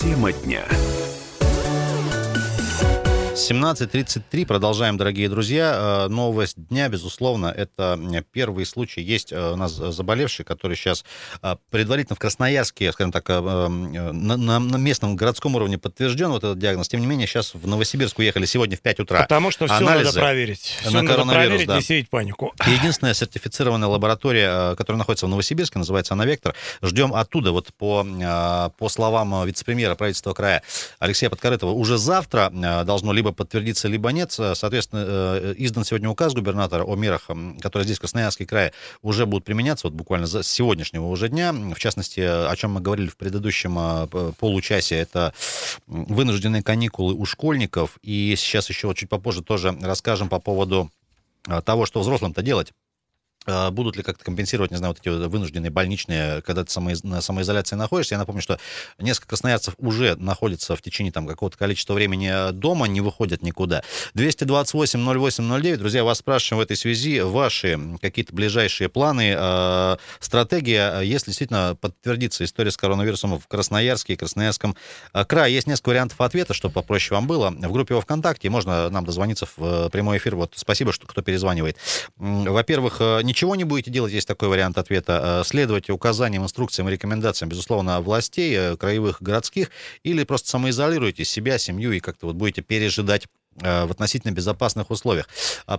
Тема 0.00 0.32
дня. 0.32 0.64
17.33. 3.40 4.44
Продолжаем, 4.44 4.98
дорогие 4.98 5.26
друзья. 5.30 6.04
Э, 6.04 6.08
Новость 6.08 6.56
дня, 6.68 6.90
безусловно, 6.90 7.46
это 7.46 7.98
первый 8.32 8.66
случай. 8.66 9.00
Есть 9.00 9.32
э, 9.32 9.52
у 9.52 9.56
нас 9.56 9.72
заболевший, 9.72 10.44
который 10.44 10.76
сейчас 10.76 11.06
э, 11.42 11.56
предварительно 11.70 12.16
в 12.16 12.18
Красноярске, 12.18 12.92
скажем 12.92 13.12
так, 13.12 13.26
на, 13.28 13.68
на- 13.70 14.58
на 14.58 14.76
местном 14.76 15.16
городском 15.16 15.54
уровне 15.56 15.78
подтвержден 15.78 16.28
вот 16.28 16.44
этот 16.44 16.58
диагноз. 16.58 16.88
Тем 16.88 17.00
не 17.00 17.06
менее, 17.06 17.26
сейчас 17.26 17.54
в 17.54 17.66
Новосибирск 17.66 18.18
уехали 18.18 18.44
сегодня 18.44 18.76
в 18.76 18.82
5 18.82 19.00
утра. 19.00 19.22
Потому 19.22 19.50
что 19.50 19.64
все 19.66 19.74
Анализы 19.76 20.04
надо 20.08 20.20
проверить. 20.20 20.76
на 20.84 20.88
Все 20.90 21.00
надо 21.00 21.08
коронавирус, 21.14 21.46
проверить, 21.46 21.66
да. 21.68 21.76
не 21.76 21.82
сеять 21.82 22.10
панику. 22.10 22.52
Единственная 22.66 23.14
сертифицированная 23.14 23.88
лаборатория, 23.88 24.76
которая 24.76 24.98
находится 24.98 25.24
в 25.24 25.30
Новосибирске, 25.30 25.78
называется 25.78 26.12
она 26.12 26.26
«Вектор». 26.26 26.54
Ждем 26.82 27.14
оттуда, 27.14 27.52
вот 27.52 27.68
по, 27.78 28.04
по 28.78 28.88
словам 28.90 29.46
вице-премьера 29.46 29.94
правительства 29.94 30.34
края 30.34 30.62
Алексея 30.98 31.30
Подкорытова, 31.30 31.70
уже 31.70 31.96
завтра 31.96 32.50
должно 32.84 33.12
либо 33.14 33.29
подтвердиться, 33.32 33.88
либо 33.88 34.10
нет. 34.10 34.32
Соответственно, 34.32 35.04
э, 35.06 35.54
издан 35.58 35.84
сегодня 35.84 36.08
указ 36.08 36.34
губернатора 36.34 36.84
о 36.84 36.96
мерах, 36.96 37.28
которые 37.60 37.84
здесь, 37.84 37.98
в 37.98 38.00
Красноярске 38.00 38.46
крае, 38.46 38.72
уже 39.02 39.26
будут 39.26 39.44
применяться, 39.44 39.86
вот 39.86 39.94
буквально 39.94 40.26
с 40.26 40.42
сегодняшнего 40.42 41.06
уже 41.06 41.28
дня. 41.28 41.52
В 41.52 41.78
частности, 41.78 42.20
о 42.20 42.54
чем 42.56 42.72
мы 42.72 42.80
говорили 42.80 43.08
в 43.08 43.16
предыдущем 43.16 44.08
п- 44.08 44.32
получасе, 44.38 44.96
это 44.96 45.32
вынужденные 45.86 46.62
каникулы 46.62 47.14
у 47.14 47.24
школьников. 47.24 47.98
И 48.02 48.34
сейчас 48.36 48.68
еще 48.68 48.92
чуть 48.94 49.08
попозже 49.08 49.42
тоже 49.42 49.76
расскажем 49.80 50.28
по 50.28 50.38
поводу 50.40 50.90
э, 51.48 51.60
того, 51.62 51.86
что 51.86 52.00
взрослым-то 52.00 52.42
делать. 52.42 52.72
Э, 53.46 53.70
Будут 53.70 53.96
ли 53.96 54.02
как-то 54.02 54.24
компенсировать, 54.24 54.70
не 54.70 54.76
знаю, 54.76 54.94
вот 54.94 55.00
эти 55.00 55.08
вынужденные 55.08 55.70
больничные, 55.70 56.42
когда 56.42 56.64
ты 56.64 56.80
на 57.04 57.20
самоизоляции 57.20 57.76
находишься? 57.76 58.14
Я 58.14 58.18
напомню, 58.18 58.42
что 58.42 58.58
несколько 58.98 59.28
красноярцев 59.28 59.74
уже 59.78 60.16
находятся 60.16 60.76
в 60.76 60.82
течение 60.82 61.12
там 61.12 61.26
какого-то 61.26 61.56
количества 61.56 61.94
времени 61.94 62.30
э, 62.30 62.52
дома, 62.52 62.86
не 62.86 63.00
выходят 63.00 63.42
никуда. 63.42 63.82
228-08-09. 64.14 65.76
Друзья, 65.76 66.04
вас 66.04 66.18
спрашиваем 66.18 66.60
в 66.60 66.62
этой 66.62 66.76
связи 66.76 67.20
ваши 67.20 67.78
какие-то 68.00 68.34
ближайшие 68.34 68.88
планы, 68.88 69.34
э, 69.36 69.96
стратегия, 70.18 71.00
э, 71.00 71.04
если 71.06 71.26
действительно 71.26 71.76
подтвердится 71.80 72.44
история 72.44 72.70
с 72.70 72.76
коронавирусом 72.76 73.38
в 73.38 73.48
Красноярске 73.48 74.14
и 74.14 74.16
Красноярском 74.16 74.76
э, 75.14 75.24
крае. 75.24 75.54
Есть 75.54 75.66
несколько 75.66 75.90
вариантов 75.90 76.20
ответа, 76.20 76.52
чтобы 76.52 76.74
попроще 76.74 77.14
вам 77.14 77.26
было. 77.26 77.50
В 77.50 77.72
группе 77.72 77.94
во 77.94 78.02
ВКонтакте 78.02 78.50
можно 78.50 78.90
нам 78.90 79.04
дозвониться 79.06 79.46
в 79.56 79.88
прямой 79.88 80.18
эфир. 80.18 80.36
Вот 80.36 80.52
спасибо, 80.56 80.92
что 80.92 81.06
кто 81.06 81.22
перезванивает. 81.22 81.76
Во-первых, 82.16 83.00
ничего 83.30 83.56
не 83.56 83.64
будете 83.64 83.90
делать, 83.90 84.12
есть 84.12 84.28
такой 84.28 84.48
вариант 84.48 84.76
ответа. 84.76 85.42
Следуйте 85.44 85.92
указаниям, 85.92 86.42
инструкциям 86.42 86.88
и 86.88 86.92
рекомендациям, 86.92 87.48
безусловно, 87.48 88.00
властей, 88.00 88.76
краевых, 88.76 89.22
городских, 89.22 89.70
или 90.02 90.24
просто 90.24 90.48
самоизолируйте 90.48 91.24
себя, 91.24 91.58
семью 91.58 91.92
и 91.92 92.00
как-то 92.00 92.26
вот 92.26 92.36
будете 92.36 92.62
пережидать 92.62 93.26
в 93.56 93.90
относительно 93.90 94.32
безопасных 94.32 94.90
условиях. 94.90 95.28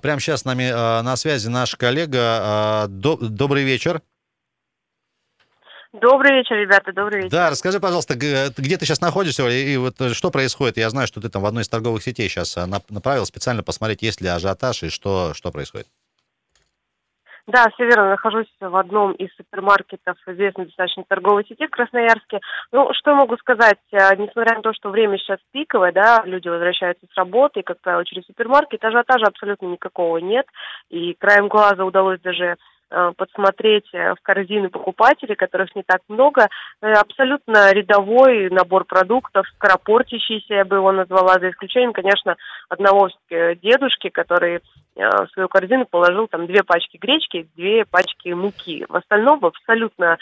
Прямо 0.01 0.19
сейчас 0.19 0.41
с 0.41 0.45
нами 0.45 0.71
на 0.71 1.15
связи 1.15 1.47
наш 1.47 1.75
коллега. 1.75 2.85
Добрый 2.89 3.63
вечер. 3.63 4.01
Добрый 5.93 6.37
вечер, 6.37 6.55
ребята, 6.55 6.93
добрый 6.93 7.23
вечер. 7.23 7.31
Да, 7.31 7.49
расскажи, 7.49 7.81
пожалуйста, 7.81 8.15
где 8.15 8.77
ты 8.77 8.85
сейчас 8.85 9.01
находишься 9.01 9.45
и 9.49 9.75
вот 9.75 9.99
э, 9.99 10.13
что 10.13 10.31
происходит? 10.31 10.77
Я 10.77 10.89
знаю, 10.89 11.05
что 11.05 11.19
ты 11.19 11.27
там 11.27 11.41
в 11.41 11.45
одной 11.45 11.63
из 11.63 11.67
торговых 11.69 12.01
сетей 12.01 12.29
сейчас 12.29 12.55
э, 12.55 12.65
направил 12.87 13.25
специально 13.25 13.61
посмотреть, 13.61 14.01
есть 14.01 14.21
ли 14.21 14.29
ажиотаж 14.29 14.83
и 14.83 14.89
что, 14.89 15.33
что 15.33 15.51
происходит. 15.51 15.87
Да, 17.51 17.65
все 17.73 17.83
верно. 17.83 18.11
Нахожусь 18.11 18.47
в 18.61 18.75
одном 18.77 19.11
из 19.11 19.29
супермаркетов 19.35 20.15
известной 20.25 20.67
достаточно 20.67 21.03
торговой 21.03 21.43
сети 21.45 21.67
в 21.67 21.69
Красноярске. 21.69 22.39
Ну, 22.71 22.93
что 22.93 23.13
могу 23.13 23.35
сказать? 23.37 23.79
Э, 23.91 24.15
несмотря 24.15 24.55
на 24.55 24.61
то, 24.61 24.73
что 24.73 24.89
время 24.89 25.17
сейчас 25.17 25.37
пиковое, 25.51 25.91
да, 25.91 26.21
люди 26.23 26.47
возвращаются 26.47 27.05
с 27.11 27.17
работы, 27.17 27.59
и, 27.59 27.63
как 27.63 27.81
правило, 27.81 28.05
через 28.05 28.25
супермаркет, 28.25 28.81
ажиотажа 28.85 29.25
абсолютно 29.25 29.65
никакого 29.65 30.17
нет. 30.19 30.45
И 30.89 31.13
краем 31.15 31.49
глаза 31.49 31.83
удалось 31.83 32.21
даже 32.21 32.55
подсмотреть 33.15 33.87
э, 33.93 34.13
в 34.15 34.21
корзины 34.21 34.69
покупателей, 34.69 35.35
которых 35.35 35.75
не 35.75 35.83
так 35.83 36.01
много. 36.07 36.49
Э, 36.81 36.91
абсолютно 36.93 37.71
рядовой 37.71 38.49
набор 38.49 38.85
продуктов, 38.85 39.47
скоропортящийся, 39.55 40.55
я 40.55 40.65
бы 40.65 40.77
его 40.77 40.91
назвала, 40.91 41.39
за 41.39 41.49
исключением, 41.49 41.93
конечно, 41.93 42.35
одного 42.69 43.09
дедушки, 43.29 44.09
который 44.09 44.61
в 44.95 45.27
свою 45.33 45.47
корзину 45.47 45.85
положил 45.85 46.27
там 46.27 46.47
две 46.47 46.63
пачки 46.63 46.97
гречки, 46.97 47.47
две 47.55 47.85
пачки 47.85 48.29
муки. 48.29 48.85
В 48.89 48.95
остальном 48.95 49.43
абсолютно 49.45 50.17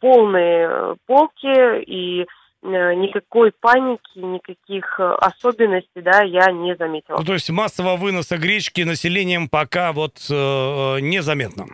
полные 0.00 0.96
полки 1.06 1.82
и 1.82 2.26
никакой 2.62 3.52
паники, 3.60 4.18
никаких 4.18 5.00
особенностей, 5.00 6.02
да, 6.02 6.22
я 6.22 6.52
не 6.52 6.76
заметила. 6.76 7.18
Ну, 7.18 7.24
то 7.24 7.32
есть 7.32 7.50
массового 7.50 7.96
выноса 7.96 8.38
гречки 8.38 8.82
населением 8.82 9.48
пока 9.48 9.92
вот 9.92 10.18
э, 10.30 11.00
незаметно 11.00 11.66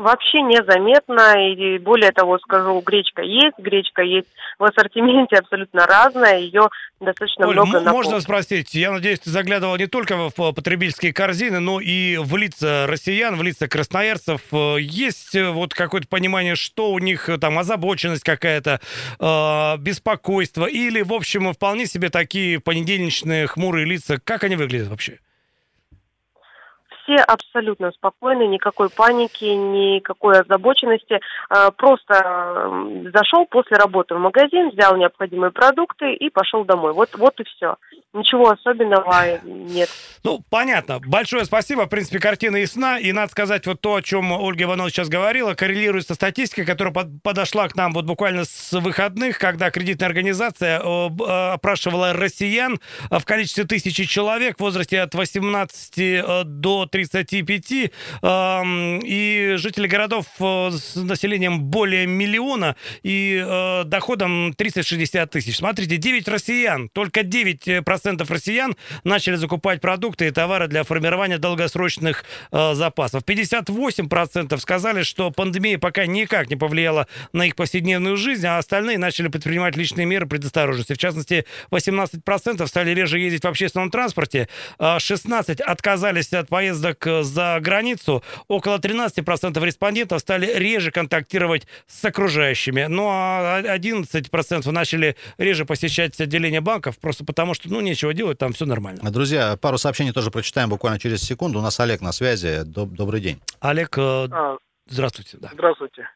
вообще 0.00 0.40
незаметно. 0.42 1.34
И 1.54 1.78
более 1.78 2.10
того, 2.10 2.38
скажу, 2.38 2.80
гречка 2.80 3.22
есть, 3.22 3.58
гречка 3.58 4.02
есть 4.02 4.28
в 4.58 4.64
ассортименте 4.64 5.36
абсолютно 5.36 5.86
разная, 5.86 6.38
ее 6.38 6.68
достаточно 7.00 7.46
Оль, 7.46 7.54
много. 7.54 7.80
На 7.80 7.92
можно 7.92 8.20
спросить, 8.20 8.74
я 8.74 8.90
надеюсь, 8.90 9.20
ты 9.20 9.30
заглядывал 9.30 9.76
не 9.76 9.86
только 9.86 10.16
в 10.16 10.52
потребительские 10.52 11.12
корзины, 11.12 11.60
но 11.60 11.80
и 11.80 12.16
в 12.16 12.36
лица 12.36 12.86
россиян, 12.86 13.36
в 13.36 13.42
лица 13.42 13.68
красноярцев. 13.68 14.40
Есть 14.78 15.34
вот 15.34 15.74
какое-то 15.74 16.08
понимание, 16.08 16.56
что 16.56 16.90
у 16.90 16.98
них 16.98 17.28
там 17.40 17.58
озабоченность 17.58 18.24
какая-то, 18.24 18.80
э, 19.18 19.76
беспокойство, 19.78 20.66
или, 20.66 21.02
в 21.02 21.12
общем, 21.12 21.52
вполне 21.52 21.86
себе 21.86 22.10
такие 22.10 22.60
понедельничные 22.60 23.46
хмурые 23.46 23.86
лица, 23.86 24.18
как 24.22 24.44
они 24.44 24.56
выглядят 24.56 24.88
вообще? 24.88 25.18
Все 27.10 27.22
абсолютно 27.22 27.90
спокойны, 27.92 28.46
никакой 28.46 28.88
паники, 28.88 29.44
никакой 29.44 30.40
озабоченности. 30.40 31.20
А, 31.48 31.70
просто 31.70 32.14
зашел 33.12 33.46
после 33.46 33.76
работы 33.76 34.14
в 34.14 34.18
магазин, 34.18 34.70
взял 34.70 34.96
необходимые 34.96 35.50
продукты 35.50 36.14
и 36.14 36.30
пошел 36.30 36.64
домой. 36.64 36.92
Вот, 36.92 37.10
вот 37.16 37.40
и 37.40 37.44
все. 37.44 37.76
Ничего 38.12 38.50
особенного 38.50 39.38
нет. 39.44 39.88
Ну, 40.24 40.40
понятно. 40.50 40.98
Большое 41.00 41.44
спасибо. 41.44 41.86
В 41.86 41.88
принципе, 41.88 42.18
картина 42.18 42.56
ясна. 42.56 42.98
И 42.98 43.12
надо 43.12 43.30
сказать, 43.30 43.66
вот 43.66 43.80
то, 43.80 43.94
о 43.94 44.02
чем 44.02 44.32
Ольга 44.32 44.64
Иванова 44.64 44.90
сейчас 44.90 45.08
говорила, 45.08 45.54
коррелирует 45.54 46.06
со 46.06 46.14
статистикой, 46.14 46.66
которая 46.66 46.92
под, 46.92 47.22
подошла 47.22 47.68
к 47.68 47.76
нам 47.76 47.92
вот 47.92 48.06
буквально 48.06 48.44
с 48.44 48.72
выходных, 48.72 49.38
когда 49.38 49.70
кредитная 49.70 50.08
организация 50.08 50.80
э, 50.80 51.52
опрашивала 51.52 52.12
россиян 52.12 52.80
в 53.10 53.24
количестве 53.24 53.64
тысячи 53.64 54.04
человек 54.04 54.56
в 54.56 54.60
возрасте 54.60 55.00
от 55.00 55.14
18 55.14 55.98
э, 55.98 56.42
до 56.44 56.86
35. 57.08 57.90
Э, 58.22 58.98
и 59.04 59.54
жители 59.56 59.86
городов 59.86 60.26
э, 60.40 60.70
с 60.72 60.96
населением 60.96 61.60
более 61.60 62.06
миллиона 62.06 62.76
и 63.02 63.42
э, 63.44 63.84
доходом 63.84 64.50
30-60 64.50 65.26
тысяч. 65.26 65.56
Смотрите, 65.56 65.96
9 65.96 66.28
россиян, 66.28 66.88
только 66.88 67.20
9% 67.20 68.10
40% 68.20 68.32
россиян 68.32 68.76
начали 69.04 69.36
закупать 69.36 69.80
продукты 69.80 70.28
и 70.28 70.30
товары 70.30 70.68
для 70.68 70.84
формирования 70.84 71.38
долгосрочных 71.38 72.24
э, 72.52 72.74
запасов. 72.74 73.22
58% 73.24 74.58
сказали, 74.58 75.02
что 75.02 75.30
пандемия 75.30 75.78
пока 75.78 76.06
никак 76.06 76.50
не 76.50 76.56
повлияла 76.56 77.06
на 77.32 77.46
их 77.46 77.56
повседневную 77.56 78.16
жизнь, 78.16 78.46
а 78.46 78.58
остальные 78.58 78.98
начали 78.98 79.28
предпринимать 79.28 79.76
личные 79.76 80.06
меры 80.06 80.26
предосторожности. 80.26 80.94
В 80.94 80.98
частности, 80.98 81.46
18% 81.70 82.66
стали 82.66 82.90
реже 82.90 83.18
ездить 83.18 83.44
в 83.44 83.48
общественном 83.48 83.90
транспорте, 83.90 84.48
16% 84.78 85.60
отказались 85.62 86.32
от 86.32 86.48
поездок 86.48 86.79
за 87.22 87.58
границу, 87.60 88.22
около 88.48 88.78
13% 88.78 89.64
респондентов 89.64 90.20
стали 90.20 90.46
реже 90.54 90.90
контактировать 90.90 91.66
с 91.86 92.04
окружающими, 92.04 92.86
ну 92.88 93.06
а 93.08 93.60
11% 93.62 94.70
начали 94.70 95.16
реже 95.38 95.64
посещать 95.64 96.20
отделения 96.20 96.60
банков, 96.60 96.98
просто 96.98 97.24
потому 97.24 97.54
что, 97.54 97.68
ну, 97.68 97.80
нечего 97.80 98.14
делать, 98.14 98.38
там 98.38 98.52
все 98.52 98.66
нормально. 98.66 99.10
Друзья, 99.10 99.56
пару 99.56 99.78
сообщений 99.78 100.12
тоже 100.12 100.30
прочитаем 100.30 100.68
буквально 100.68 100.98
через 100.98 101.22
секунду. 101.22 101.58
У 101.58 101.62
нас 101.62 101.78
Олег 101.80 102.00
на 102.00 102.12
связи. 102.12 102.62
Добрый 102.64 103.20
день. 103.20 103.40
Олег, 103.60 103.96
э, 103.98 104.28
а, 104.30 104.56
здравствуйте. 104.86 105.38
Да. 105.40 105.50
Здравствуйте. 105.52 106.08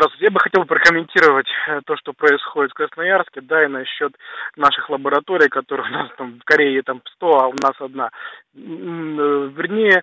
Здравствуйте. 0.00 0.24
Я 0.24 0.30
бы 0.30 0.40
хотел 0.40 0.64
прокомментировать 0.64 1.48
э, 1.68 1.80
то, 1.84 1.94
что 1.98 2.14
происходит 2.14 2.70
в 2.70 2.74
Красноярске, 2.74 3.42
да, 3.42 3.64
и 3.64 3.68
насчет 3.68 4.16
наших 4.56 4.88
лабораторий, 4.88 5.50
которые 5.50 5.90
у 5.90 5.92
нас 5.92 6.10
там 6.16 6.40
в 6.40 6.44
Корее 6.44 6.80
там 6.80 7.02
100, 7.16 7.26
а 7.38 7.48
у 7.48 7.52
нас 7.52 7.78
одна. 7.78 8.06
Э, 8.06 8.08
вернее, 8.54 10.02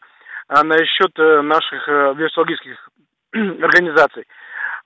а 0.49 0.63
насчет 0.63 1.17
наших 1.17 1.87
вирусологических 1.87 2.89
организаций. 3.33 4.25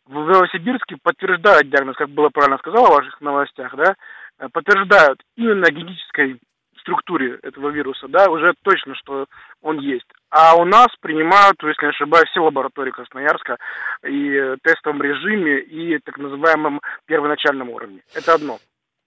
В 0.05 0.13
Новосибирске 0.13 0.95
подтверждают 1.03 1.69
диагноз, 1.69 1.97
как 1.97 2.07
было 2.09 2.29
правильно 2.29 2.57
сказала 2.59 2.87
в 2.87 2.95
ваших 2.95 3.19
новостях, 3.19 3.75
да, 3.75 3.95
Э, 4.41 4.47
подтверждают 4.51 5.21
именно 5.35 5.65
генетической 5.69 6.39
структуре 6.81 7.39
этого 7.41 7.69
вируса, 7.69 8.07
да, 8.07 8.29
уже 8.29 8.53
точно, 8.63 8.95
что 8.95 9.25
он 9.61 9.79
есть. 9.79 10.05
А 10.29 10.55
у 10.55 10.65
нас 10.65 10.87
принимают, 10.99 11.57
если 11.63 11.85
не 11.85 11.89
ошибаюсь, 11.89 12.29
все 12.29 12.41
лаборатории 12.41 12.91
Красноярска 12.91 13.57
и 14.03 14.29
в 14.29 14.57
тестовом 14.63 15.01
режиме, 15.01 15.59
и 15.59 15.97
так 15.99 16.17
называемом 16.17 16.81
первоначальном 17.05 17.69
уровне. 17.69 18.01
Это 18.13 18.35
одно. 18.35 18.59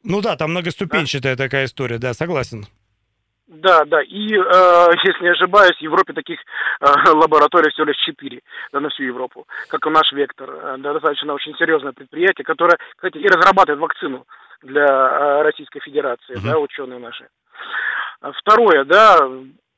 Ну 0.02 0.20
да, 0.20 0.36
там 0.36 0.50
многоступенчатая 0.50 1.36
да? 1.36 1.44
такая 1.44 1.64
история, 1.64 1.98
да, 1.98 2.12
согласен. 2.12 2.66
Да, 3.46 3.84
да, 3.84 4.02
и, 4.02 4.34
э, 4.34 4.38
если 5.04 5.22
не 5.22 5.30
ошибаюсь, 5.30 5.76
в 5.76 5.82
Европе 5.82 6.12
таких 6.12 6.38
э, 6.80 6.86
лабораторий 7.10 7.70
всего 7.70 7.86
лишь 7.86 7.96
четыре, 7.96 8.40
да, 8.72 8.80
на 8.80 8.88
всю 8.88 9.04
Европу, 9.04 9.46
как 9.68 9.86
и 9.86 9.90
наш 9.90 10.12
Вектор, 10.12 10.50
э, 10.50 10.76
да, 10.78 10.92
достаточно 10.92 11.34
очень 11.34 11.54
серьезное 11.56 11.92
предприятие, 11.92 12.44
которое, 12.44 12.78
кстати, 12.96 13.18
и 13.18 13.28
разрабатывает 13.28 13.80
вакцину 13.80 14.26
для 14.62 14.86
э, 14.86 15.42
Российской 15.42 15.80
Федерации, 15.80 16.36
uh-huh. 16.36 16.52
да, 16.52 16.58
ученые 16.58 16.98
наши. 16.98 17.28
А 18.20 18.32
второе, 18.32 18.84
да, 18.84 19.18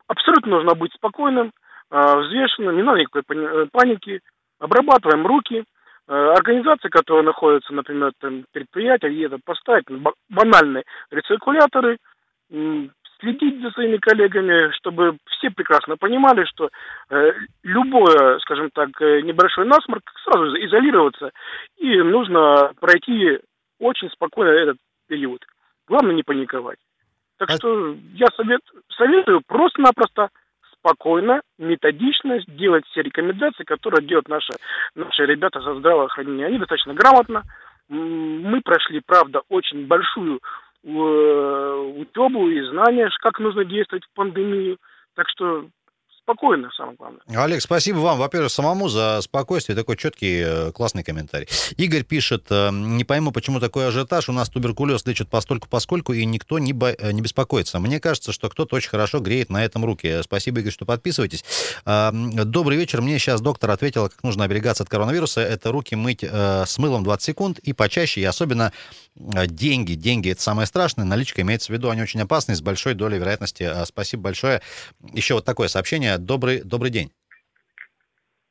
абсолютно 0.07 0.57
нужно 0.57 0.75
быть 0.75 0.93
спокойным, 0.95 1.53
э, 1.91 2.17
взвешенным, 2.19 2.77
не 2.77 2.83
надо 2.83 3.01
никакой 3.01 3.23
э, 3.29 3.67
паники, 3.73 4.21
обрабатываем 4.59 5.27
руки, 5.27 5.65
Организации, 6.09 6.89
которые 6.89 7.25
находятся, 7.25 7.75
например, 7.75 8.13
там, 8.21 8.45
предприятия, 8.53 9.09
где 9.09 9.29
поставить 9.45 9.87
банальные 10.29 10.85
рециркуляторы, 11.11 11.99
следить 12.49 13.61
за 13.61 13.71
своими 13.71 13.97
коллегами, 13.97 14.71
чтобы 14.77 15.17
все 15.31 15.51
прекрасно 15.51 15.97
понимали, 15.97 16.45
что 16.45 16.69
э, 17.11 17.33
любое, 17.63 18.39
скажем 18.41 18.71
так, 18.73 18.89
небольшой 19.01 19.67
насморк 19.67 20.03
сразу 20.25 20.55
изолироваться, 20.57 21.31
и 21.79 21.97
нужно 22.03 22.73
пройти 22.81 23.41
очень 23.81 24.11
спокойно 24.11 24.51
этот 24.51 24.77
период. 25.09 25.45
Главное 25.89 26.15
не 26.15 26.23
паниковать. 26.23 26.79
Так 27.39 27.51
а... 27.51 27.57
что 27.57 27.97
я 28.15 28.27
совет, 28.37 28.61
советую 28.97 29.43
просто-напросто 29.47 30.31
спокойно, 30.79 31.43
методично 31.59 32.41
сделать 32.41 32.85
все 32.87 33.03
рекомендации, 33.03 33.65
которые 33.65 34.07
делают 34.07 34.29
наши, 34.29 34.53
наши 34.95 35.27
ребята 35.27 35.61
со 35.61 35.75
здравоохранения. 35.75 36.47
Они 36.47 36.59
достаточно 36.59 36.95
грамотно. 36.95 37.43
Мы 37.89 38.61
прошли, 38.63 39.01
правда, 39.05 39.43
очень 39.49 39.87
большую 39.87 40.41
э, 40.85 40.89
учебу 40.89 42.49
и 42.49 42.61
знания, 42.69 43.09
как 43.21 43.39
нужно 43.39 43.65
действовать 43.65 44.05
в 44.05 44.15
пандемию. 44.15 44.79
Так 45.15 45.29
что 45.29 45.67
спокойно, 46.27 46.69
самое 46.77 46.97
главное. 46.97 47.21
Олег, 47.29 47.63
спасибо 47.63 47.99
вам, 47.99 48.19
во-первых, 48.19 48.51
самому 48.51 48.89
за 48.89 49.21
спокойствие, 49.23 49.77
такой 49.77 49.97
четкий, 49.97 50.43
э, 50.45 50.73
классный 50.73 51.05
комментарий. 51.05 51.47
Игорь 51.77 52.03
пишет, 52.03 52.47
э, 52.51 52.71
не 52.73 53.05
пойму, 53.05 53.31
почему 53.31 53.61
такой 53.61 53.87
ажиотаж, 53.87 54.29
у 54.29 54.33
нас 54.33 54.49
туберкулез 54.49 55.07
лечат 55.07 55.29
постольку 55.29 55.69
поскольку, 55.69 56.13
и 56.13 56.25
никто 56.25 56.59
не, 56.59 56.73
бо... 56.73 56.97
не 57.13 57.21
беспокоится. 57.21 57.79
Мне 57.79 58.01
кажется, 58.01 58.33
что 58.33 58.49
кто-то 58.49 58.75
очень 58.75 58.91
хорошо 58.91 59.21
греет 59.21 59.51
на 59.51 59.65
этом 59.65 59.85
руки. 59.85 60.21
Спасибо, 60.23 60.61
Игорь, 60.61 60.73
что 60.73 60.85
подписываетесь. 60.85 61.45
Добрый 61.85 62.77
вечер, 62.77 63.03
мне 63.03 63.19
сейчас 63.21 63.41
доктор 63.41 63.71
ответила, 63.71 64.09
как 64.09 64.23
нужно 64.25 64.45
оберегаться 64.45 64.83
от 64.83 64.89
коронавируса, 64.89 65.41
это 65.41 65.71
руки 65.71 65.95
мыть 65.95 66.25
с 66.25 66.79
мылом 66.79 67.05
20 67.05 67.25
секунд 67.25 67.59
и 67.61 67.73
почаще, 67.73 68.21
и 68.21 68.25
особенно 68.25 68.73
деньги. 69.15 69.95
Деньги— 69.95 70.31
это 70.33 70.43
самое 70.43 70.67
страшное, 70.67 71.05
наличка 71.05 71.43
имеется 71.43 71.73
в 71.73 71.77
виду, 71.77 71.89
они 71.89 72.03
очень 72.03 72.21
опасны, 72.21 72.57
с 72.57 72.61
большой 72.61 72.95
долей 72.95 73.19
вероятности. 73.19 73.71
Спасибо 73.85 74.25
большое. 74.25 74.61
Еще 75.13 75.35
вот 75.35 75.45
такое 75.45 75.69
сообщение. 75.69 76.16
Добрый, 76.19 76.63
добрый 76.63 76.91
день. 76.91 77.13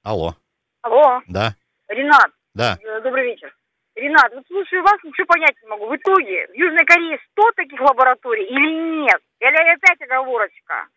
Алло. 0.03 0.35
Алло. 0.81 1.21
Да. 1.27 1.55
Ренат. 1.87 2.31
Да. 2.53 2.77
Э, 2.81 3.01
добрый 3.01 3.25
вечер. 3.25 3.55
Ренат, 3.95 4.31
ну 4.33 4.43
слушай, 4.47 4.81
вас 4.81 5.01
ничего 5.03 5.25
понять 5.25 5.55
не 5.61 5.69
могу. 5.69 5.87
В 5.87 5.95
итоге 5.95 6.47
в 6.47 6.53
Южной 6.53 6.85
Корее 6.85 7.17
100 7.31 7.51
таких 7.55 7.79
лабораторий 7.79 8.45
или 8.45 9.03
нет? 9.03 9.21
Или 9.39 9.73
опять 9.73 10.01
оговорочка? 10.01 10.87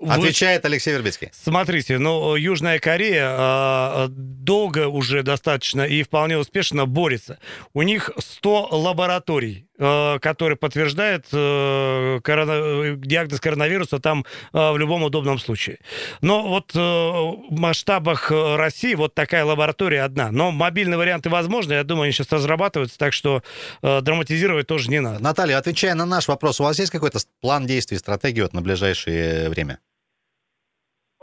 Отвечает 0.00 0.64
Алексей 0.64 0.92
Вербицкий. 0.92 1.28
Смотрите, 1.32 1.98
ну, 1.98 2.36
Южная 2.36 2.78
Корея 2.78 3.30
э, 3.30 4.06
долго 4.08 4.88
уже 4.88 5.22
достаточно 5.22 5.82
и 5.82 6.02
вполне 6.02 6.38
успешно 6.38 6.86
борется. 6.86 7.38
У 7.72 7.82
них 7.82 8.10
100 8.16 8.68
лабораторий, 8.70 9.67
э, 9.78 10.18
которые 10.20 10.56
подтверждают 10.56 11.26
э, 11.32 12.20
корона... 12.22 12.96
диагноз 12.96 13.40
коронавируса 13.40 13.98
там 13.98 14.24
э, 14.52 14.72
в 14.72 14.78
любом 14.78 15.02
удобном 15.02 15.38
случае. 15.38 15.78
Но 16.20 16.48
вот 16.48 16.74
э, 16.74 16.78
в 16.78 17.58
масштабах 17.58 18.30
России 18.30 18.94
вот 18.94 19.14
такая 19.14 19.44
лаборатория 19.44 20.02
одна. 20.02 20.30
Но 20.30 20.50
мобильные 20.50 20.98
варианты 20.98 21.30
возможны, 21.30 21.74
я 21.74 21.84
думаю, 21.84 22.04
они 22.04 22.12
сейчас 22.12 22.32
разрабатываются, 22.32 22.98
так 22.98 23.12
что 23.12 23.42
э, 23.82 24.00
драматизировать 24.00 24.66
тоже 24.66 24.90
не 24.90 25.00
надо. 25.00 25.22
Наталья, 25.22 25.58
отвечая 25.58 25.94
на 25.94 26.06
наш 26.06 26.28
вопрос, 26.28 26.60
у 26.60 26.64
вас 26.64 26.78
есть 26.78 26.92
какой-то 26.92 27.18
план 27.40 27.66
действий, 27.66 27.98
стратегия 27.98 28.42
вот 28.42 28.52
на 28.52 28.62
ближайшее 28.62 29.48
время? 29.48 29.78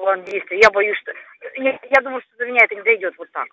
план 0.05 0.23
действий. 0.23 0.59
Я 0.61 0.69
боюсь, 0.69 0.97
что... 0.99 1.11
Я, 1.55 1.71
я 1.71 2.01
думаю, 2.01 2.21
что 2.21 2.37
до 2.37 2.45
меня 2.45 2.61
это 2.63 2.75
не 2.75 2.83
дойдет 2.83 3.13
вот 3.17 3.31
так. 3.31 3.47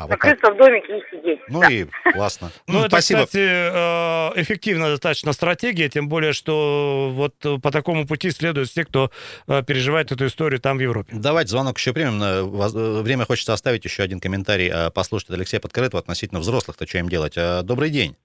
А, 0.00 0.04
вот 0.04 0.12
Закрыться 0.12 0.46
так. 0.46 0.54
в 0.54 0.56
домике 0.56 0.98
и 0.98 1.02
сидеть. 1.10 1.40
Ну 1.48 1.60
да. 1.60 1.68
и 1.70 1.84
классно. 2.12 2.50
Ну, 2.66 2.80
это, 2.80 2.88
Спасибо. 2.88 3.26
кстати, 3.26 3.44
э, 3.44 4.40
эффективная 4.40 4.90
достаточно 4.90 5.32
стратегия, 5.34 5.90
тем 5.90 6.08
более, 6.08 6.32
что 6.32 7.10
вот 7.12 7.34
по 7.62 7.70
такому 7.70 8.06
пути 8.06 8.30
следуют 8.30 8.70
все, 8.70 8.84
кто 8.84 9.10
э, 9.46 9.62
переживает 9.62 10.10
эту 10.10 10.26
историю 10.26 10.58
там, 10.60 10.78
в 10.78 10.80
Европе. 10.80 11.12
Давайте 11.12 11.50
звонок 11.50 11.76
еще 11.76 11.92
примем. 11.92 12.22
Э, 12.22 12.40
э, 12.40 13.02
Время 13.02 13.26
хочется 13.26 13.52
оставить 13.52 13.84
еще 13.84 14.02
один 14.02 14.20
комментарий 14.20 14.70
э, 14.72 14.90
послушать 14.90 15.28
от 15.30 15.36
Алексея 15.36 15.60
Подкорытова 15.60 16.00
относительно 16.00 16.40
взрослых-то, 16.40 16.86
что 16.86 16.98
им 16.98 17.08
делать. 17.10 17.34
Э, 17.36 17.60
Добрый 17.62 17.90
день. 17.90 18.16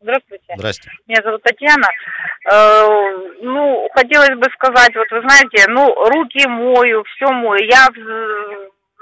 Здравствуйте. 0.00 0.54
Здрасте. 0.56 0.90
Меня 1.06 1.20
зовут 1.22 1.42
Татьяна. 1.42 1.86
Э, 2.50 2.86
ну, 3.42 3.88
хотелось 3.94 4.36
бы 4.38 4.46
сказать, 4.54 4.94
вот 4.96 5.10
вы 5.10 5.20
знаете, 5.20 5.66
ну, 5.68 5.94
руки 6.08 6.48
мою, 6.48 7.04
все 7.04 7.30
мою. 7.30 7.62
Я 7.66 7.88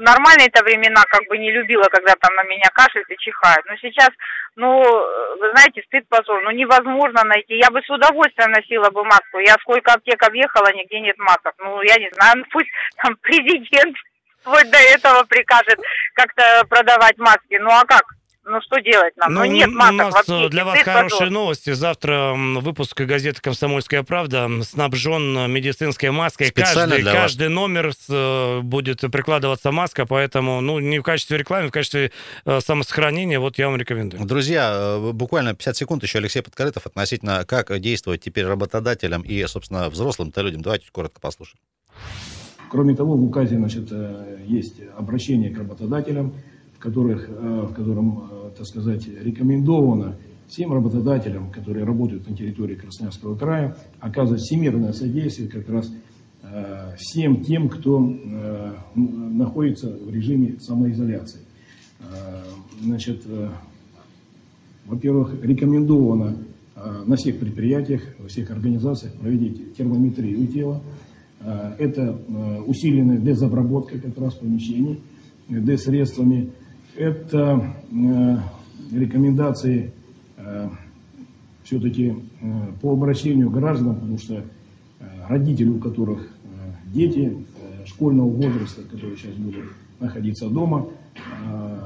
в 0.00 0.02
нормальные-то 0.02 0.64
времена 0.64 1.02
как 1.10 1.28
бы 1.28 1.36
не 1.36 1.52
любила, 1.52 1.84
когда 1.84 2.14
там 2.18 2.34
на 2.34 2.42
меня 2.44 2.68
кашляют 2.72 3.08
и 3.10 3.18
чихают. 3.18 3.66
Но 3.66 3.76
сейчас, 3.76 4.08
ну, 4.56 4.80
вы 4.80 5.50
знаете, 5.50 5.82
стыд 5.86 6.08
позор, 6.08 6.42
ну, 6.42 6.50
невозможно 6.52 7.22
найти. 7.24 7.58
Я 7.58 7.70
бы 7.70 7.82
с 7.82 7.90
удовольствием 7.90 8.50
носила 8.50 8.88
бы 8.90 9.04
маску. 9.04 9.38
Я 9.38 9.54
сколько 9.60 9.92
аптек 9.92 10.22
объехала, 10.22 10.72
нигде 10.72 11.00
нет 11.00 11.18
масок. 11.18 11.52
Ну, 11.58 11.82
я 11.82 11.96
не 11.96 12.08
знаю, 12.14 12.38
ну, 12.38 12.44
пусть 12.50 12.70
там 13.02 13.14
президент 13.20 13.94
вплоть 14.40 14.70
до 14.70 14.78
этого 14.78 15.22
прикажет 15.24 15.78
как-то 16.14 16.64
продавать 16.70 17.18
маски. 17.18 17.58
Ну, 17.60 17.68
а 17.68 17.84
как? 17.84 18.04
Ну, 18.44 18.58
что 18.62 18.80
делать 18.80 19.14
нам? 19.16 19.34
Ну, 19.34 19.44
нет 19.44 19.68
у 19.68 19.72
масок 19.72 19.96
нас 19.96 20.14
вообще. 20.14 20.48
для 20.48 20.64
вас 20.64 20.78
хорошие 20.80 21.10
позор. 21.10 21.30
новости. 21.30 21.72
Завтра 21.72 22.34
выпуск 22.36 22.98
газеты 23.02 23.40
«Комсомольская 23.42 24.02
правда» 24.02 24.48
снабжен 24.62 25.50
медицинской 25.52 26.10
маской. 26.10 26.46
Специально 26.46 26.96
каждый, 26.96 27.02
для 27.02 27.12
вас. 27.12 27.22
каждый 27.22 27.48
номер 27.50 27.92
с, 27.92 28.06
э, 28.08 28.60
будет 28.62 29.00
прикладываться 29.00 29.70
маска, 29.72 30.06
поэтому, 30.06 30.62
ну, 30.62 30.78
не 30.78 30.98
в 30.98 31.02
качестве 31.02 31.36
рекламы, 31.36 31.68
в 31.68 31.70
качестве 31.70 32.12
э, 32.46 32.60
самосохранения, 32.60 33.38
вот 33.38 33.58
я 33.58 33.68
вам 33.68 33.76
рекомендую. 33.76 34.24
Друзья, 34.24 34.72
э, 34.74 35.12
буквально 35.12 35.54
50 35.54 35.76
секунд 35.76 36.02
еще 36.02 36.18
Алексей 36.18 36.40
Подкорытов 36.40 36.86
относительно, 36.86 37.44
как 37.44 37.78
действовать 37.78 38.22
теперь 38.22 38.46
работодателям 38.46 39.20
и, 39.20 39.44
собственно, 39.46 39.90
взрослым-то 39.90 40.40
людям. 40.40 40.62
Давайте 40.62 40.86
коротко 40.90 41.20
послушаем. 41.20 41.60
Кроме 42.70 42.94
того, 42.94 43.16
в 43.16 43.24
указе 43.24 43.56
значит, 43.56 43.88
э, 43.90 44.38
есть 44.46 44.80
обращение 44.96 45.50
к 45.50 45.58
работодателям, 45.58 46.34
которых, 46.80 47.28
э, 47.28 47.66
в 47.70 47.74
котором, 47.74 48.24
э, 48.30 48.50
так 48.56 48.66
сказать, 48.66 49.06
рекомендовано 49.06 50.16
всем 50.48 50.72
работодателям, 50.72 51.50
которые 51.50 51.84
работают 51.84 52.28
на 52.28 52.34
территории 52.34 52.74
Красноярского 52.74 53.36
края, 53.36 53.76
оказывать 54.00 54.40
всемирное 54.40 54.92
содействие 54.92 55.48
как 55.48 55.68
раз 55.68 55.92
э, 56.42 56.94
всем 56.98 57.44
тем, 57.44 57.68
кто 57.68 58.00
находится 58.96 59.90
в 59.90 60.10
режиме 60.10 60.58
самоизоляции. 60.58 61.40
Значит, 62.82 63.24
во-первых, 64.86 65.34
рекомендовано 65.44 66.38
на 67.06 67.16
всех 67.16 67.38
предприятиях, 67.38 68.02
во 68.18 68.26
всех 68.28 68.50
организациях 68.50 69.12
проводить 69.14 69.76
термометрию 69.76 70.46
тела. 70.48 70.80
Это 71.78 72.18
усиленная 72.66 73.18
дезобработка 73.18 73.98
как 73.98 74.18
раз 74.18 74.34
помещений 74.34 74.98
дезсредствами. 75.48 76.50
Это 76.96 77.74
э, 77.90 78.36
рекомендации 78.92 79.92
все-таки 81.70 82.16
по 82.80 82.92
обращению 82.92 83.48
к 83.48 83.52
гражданам, 83.52 83.94
потому 83.94 84.18
что 84.18 84.34
э, 84.34 84.44
родители, 85.28 85.68
у 85.68 85.78
которых 85.78 86.20
э, 86.20 86.48
дети 86.92 87.36
э, 87.62 87.86
школьного 87.86 88.28
возраста, 88.28 88.82
которые 88.82 89.16
сейчас 89.16 89.34
будут 89.34 89.66
находиться 90.00 90.48
дома, 90.48 90.88
э, 91.14 91.78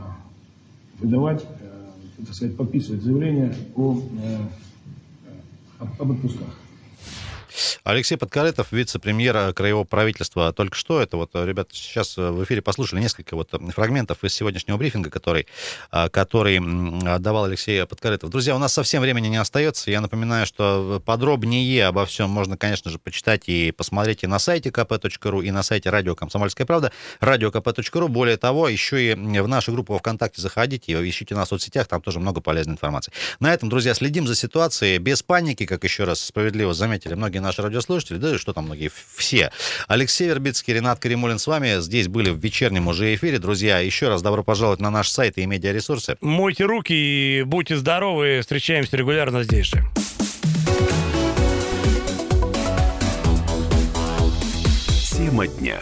выдавать, 1.01 1.45
э, 1.61 2.25
так 2.25 2.35
сказать, 2.35 2.57
подписывать 2.57 3.03
заявление 3.03 3.55
о, 3.77 4.01
э, 4.23 4.39
об 5.99 6.13
отпусках. 6.13 6.64
Алексей 7.85 8.17
Подкорытов, 8.17 8.73
вице-премьер 8.73 9.53
Краевого 9.53 9.85
правительства. 9.85 10.55
Только 10.55 10.75
что 10.75 11.03
это 11.03 11.19
вот, 11.19 11.33
ребята, 11.35 11.75
сейчас 11.75 12.17
в 12.17 12.43
эфире 12.45 12.63
послушали 12.63 13.03
несколько 13.03 13.37
вот 13.37 13.51
фрагментов 13.75 14.25
из 14.25 14.33
сегодняшнего 14.33 14.79
брифинга, 14.79 15.11
который, 15.11 15.47
а, 15.91 16.09
который 16.09 16.61
давал 17.19 17.45
Алексей 17.45 17.85
Подкорытов. 17.85 18.31
Друзья, 18.31 18.57
у 18.57 18.59
нас 18.59 18.73
совсем 18.73 19.03
времени 19.03 19.29
не 19.29 19.37
остается. 19.37 19.91
Я 19.91 20.01
напоминаю, 20.01 20.47
что 20.47 21.03
подробнее 21.05 21.87
обо 21.87 22.07
всем 22.07 22.31
можно, 22.31 22.57
конечно 22.57 22.91
же, 22.91 22.99
почитать 22.99 23.51
и 23.51 23.71
посмотреть 23.71 24.25
и 24.25 24.27
на 24.27 24.39
сайте 24.39 24.71
kp.ru, 24.71 25.45
и 25.45 25.51
на 25.51 25.63
сайте 25.63 25.91
радио 25.91 26.15
«Комсомольская 26.15 26.67
правда», 26.67 26.91
радиокп.ру. 27.21 28.09
Более 28.09 28.39
того, 28.39 28.67
еще 28.71 29.13
и 29.13 29.15
в 29.15 29.47
нашу 29.49 29.73
группу 29.73 29.99
ВКонтакте 29.99 30.41
заходите, 30.41 30.93
ищите 31.07 31.35
нас 31.35 31.49
в 31.49 31.51
соцсетях, 31.51 31.87
там 31.87 32.01
тоже 32.01 32.19
много 32.19 32.41
полезной 32.41 32.73
информации. 32.73 33.13
На 33.41 33.53
этом, 33.53 33.69
друзья, 33.69 33.93
следим 33.93 34.27
за 34.27 34.35
ситуацией 34.35 34.97
без 34.97 35.23
паники, 35.23 35.67
как 35.67 35.85
еще 35.85 36.05
раз 36.05 36.21
справедливо 36.21 36.73
заметили 36.73 37.13
многие 37.13 37.41
наши 37.41 37.61
радиослушатели, 37.75 38.19
да 38.19 38.35
и 38.35 38.39
что 38.39 38.53
там 38.53 38.65
многие, 38.67 38.91
все. 39.15 39.51
Алексей 39.89 40.29
Вербицкий, 40.29 40.75
Ренат 40.75 41.01
Каримулин 41.01 41.39
с 41.39 41.47
вами. 41.47 41.81
Здесь 41.81 42.09
были 42.09 42.31
в 42.31 42.39
вечернем 42.39 42.87
уже 42.89 43.15
эфире. 43.15 43.39
Друзья, 43.39 43.81
еще 43.81 44.09
раз 44.09 44.23
добро 44.23 44.45
пожаловать 44.45 44.81
на 44.81 44.91
наш 44.91 45.09
сайт 45.09 45.39
и 45.39 45.47
медиаресурсы. 45.47 46.17
Мойте 46.21 46.65
руки 46.65 46.93
и 46.95 47.43
будьте 47.43 47.77
здоровы. 47.77 48.39
Встречаемся 48.41 48.97
регулярно 48.97 49.43
здесь 49.43 49.67
же. 49.67 49.85
Тема 55.11 55.47
дня. 55.47 55.79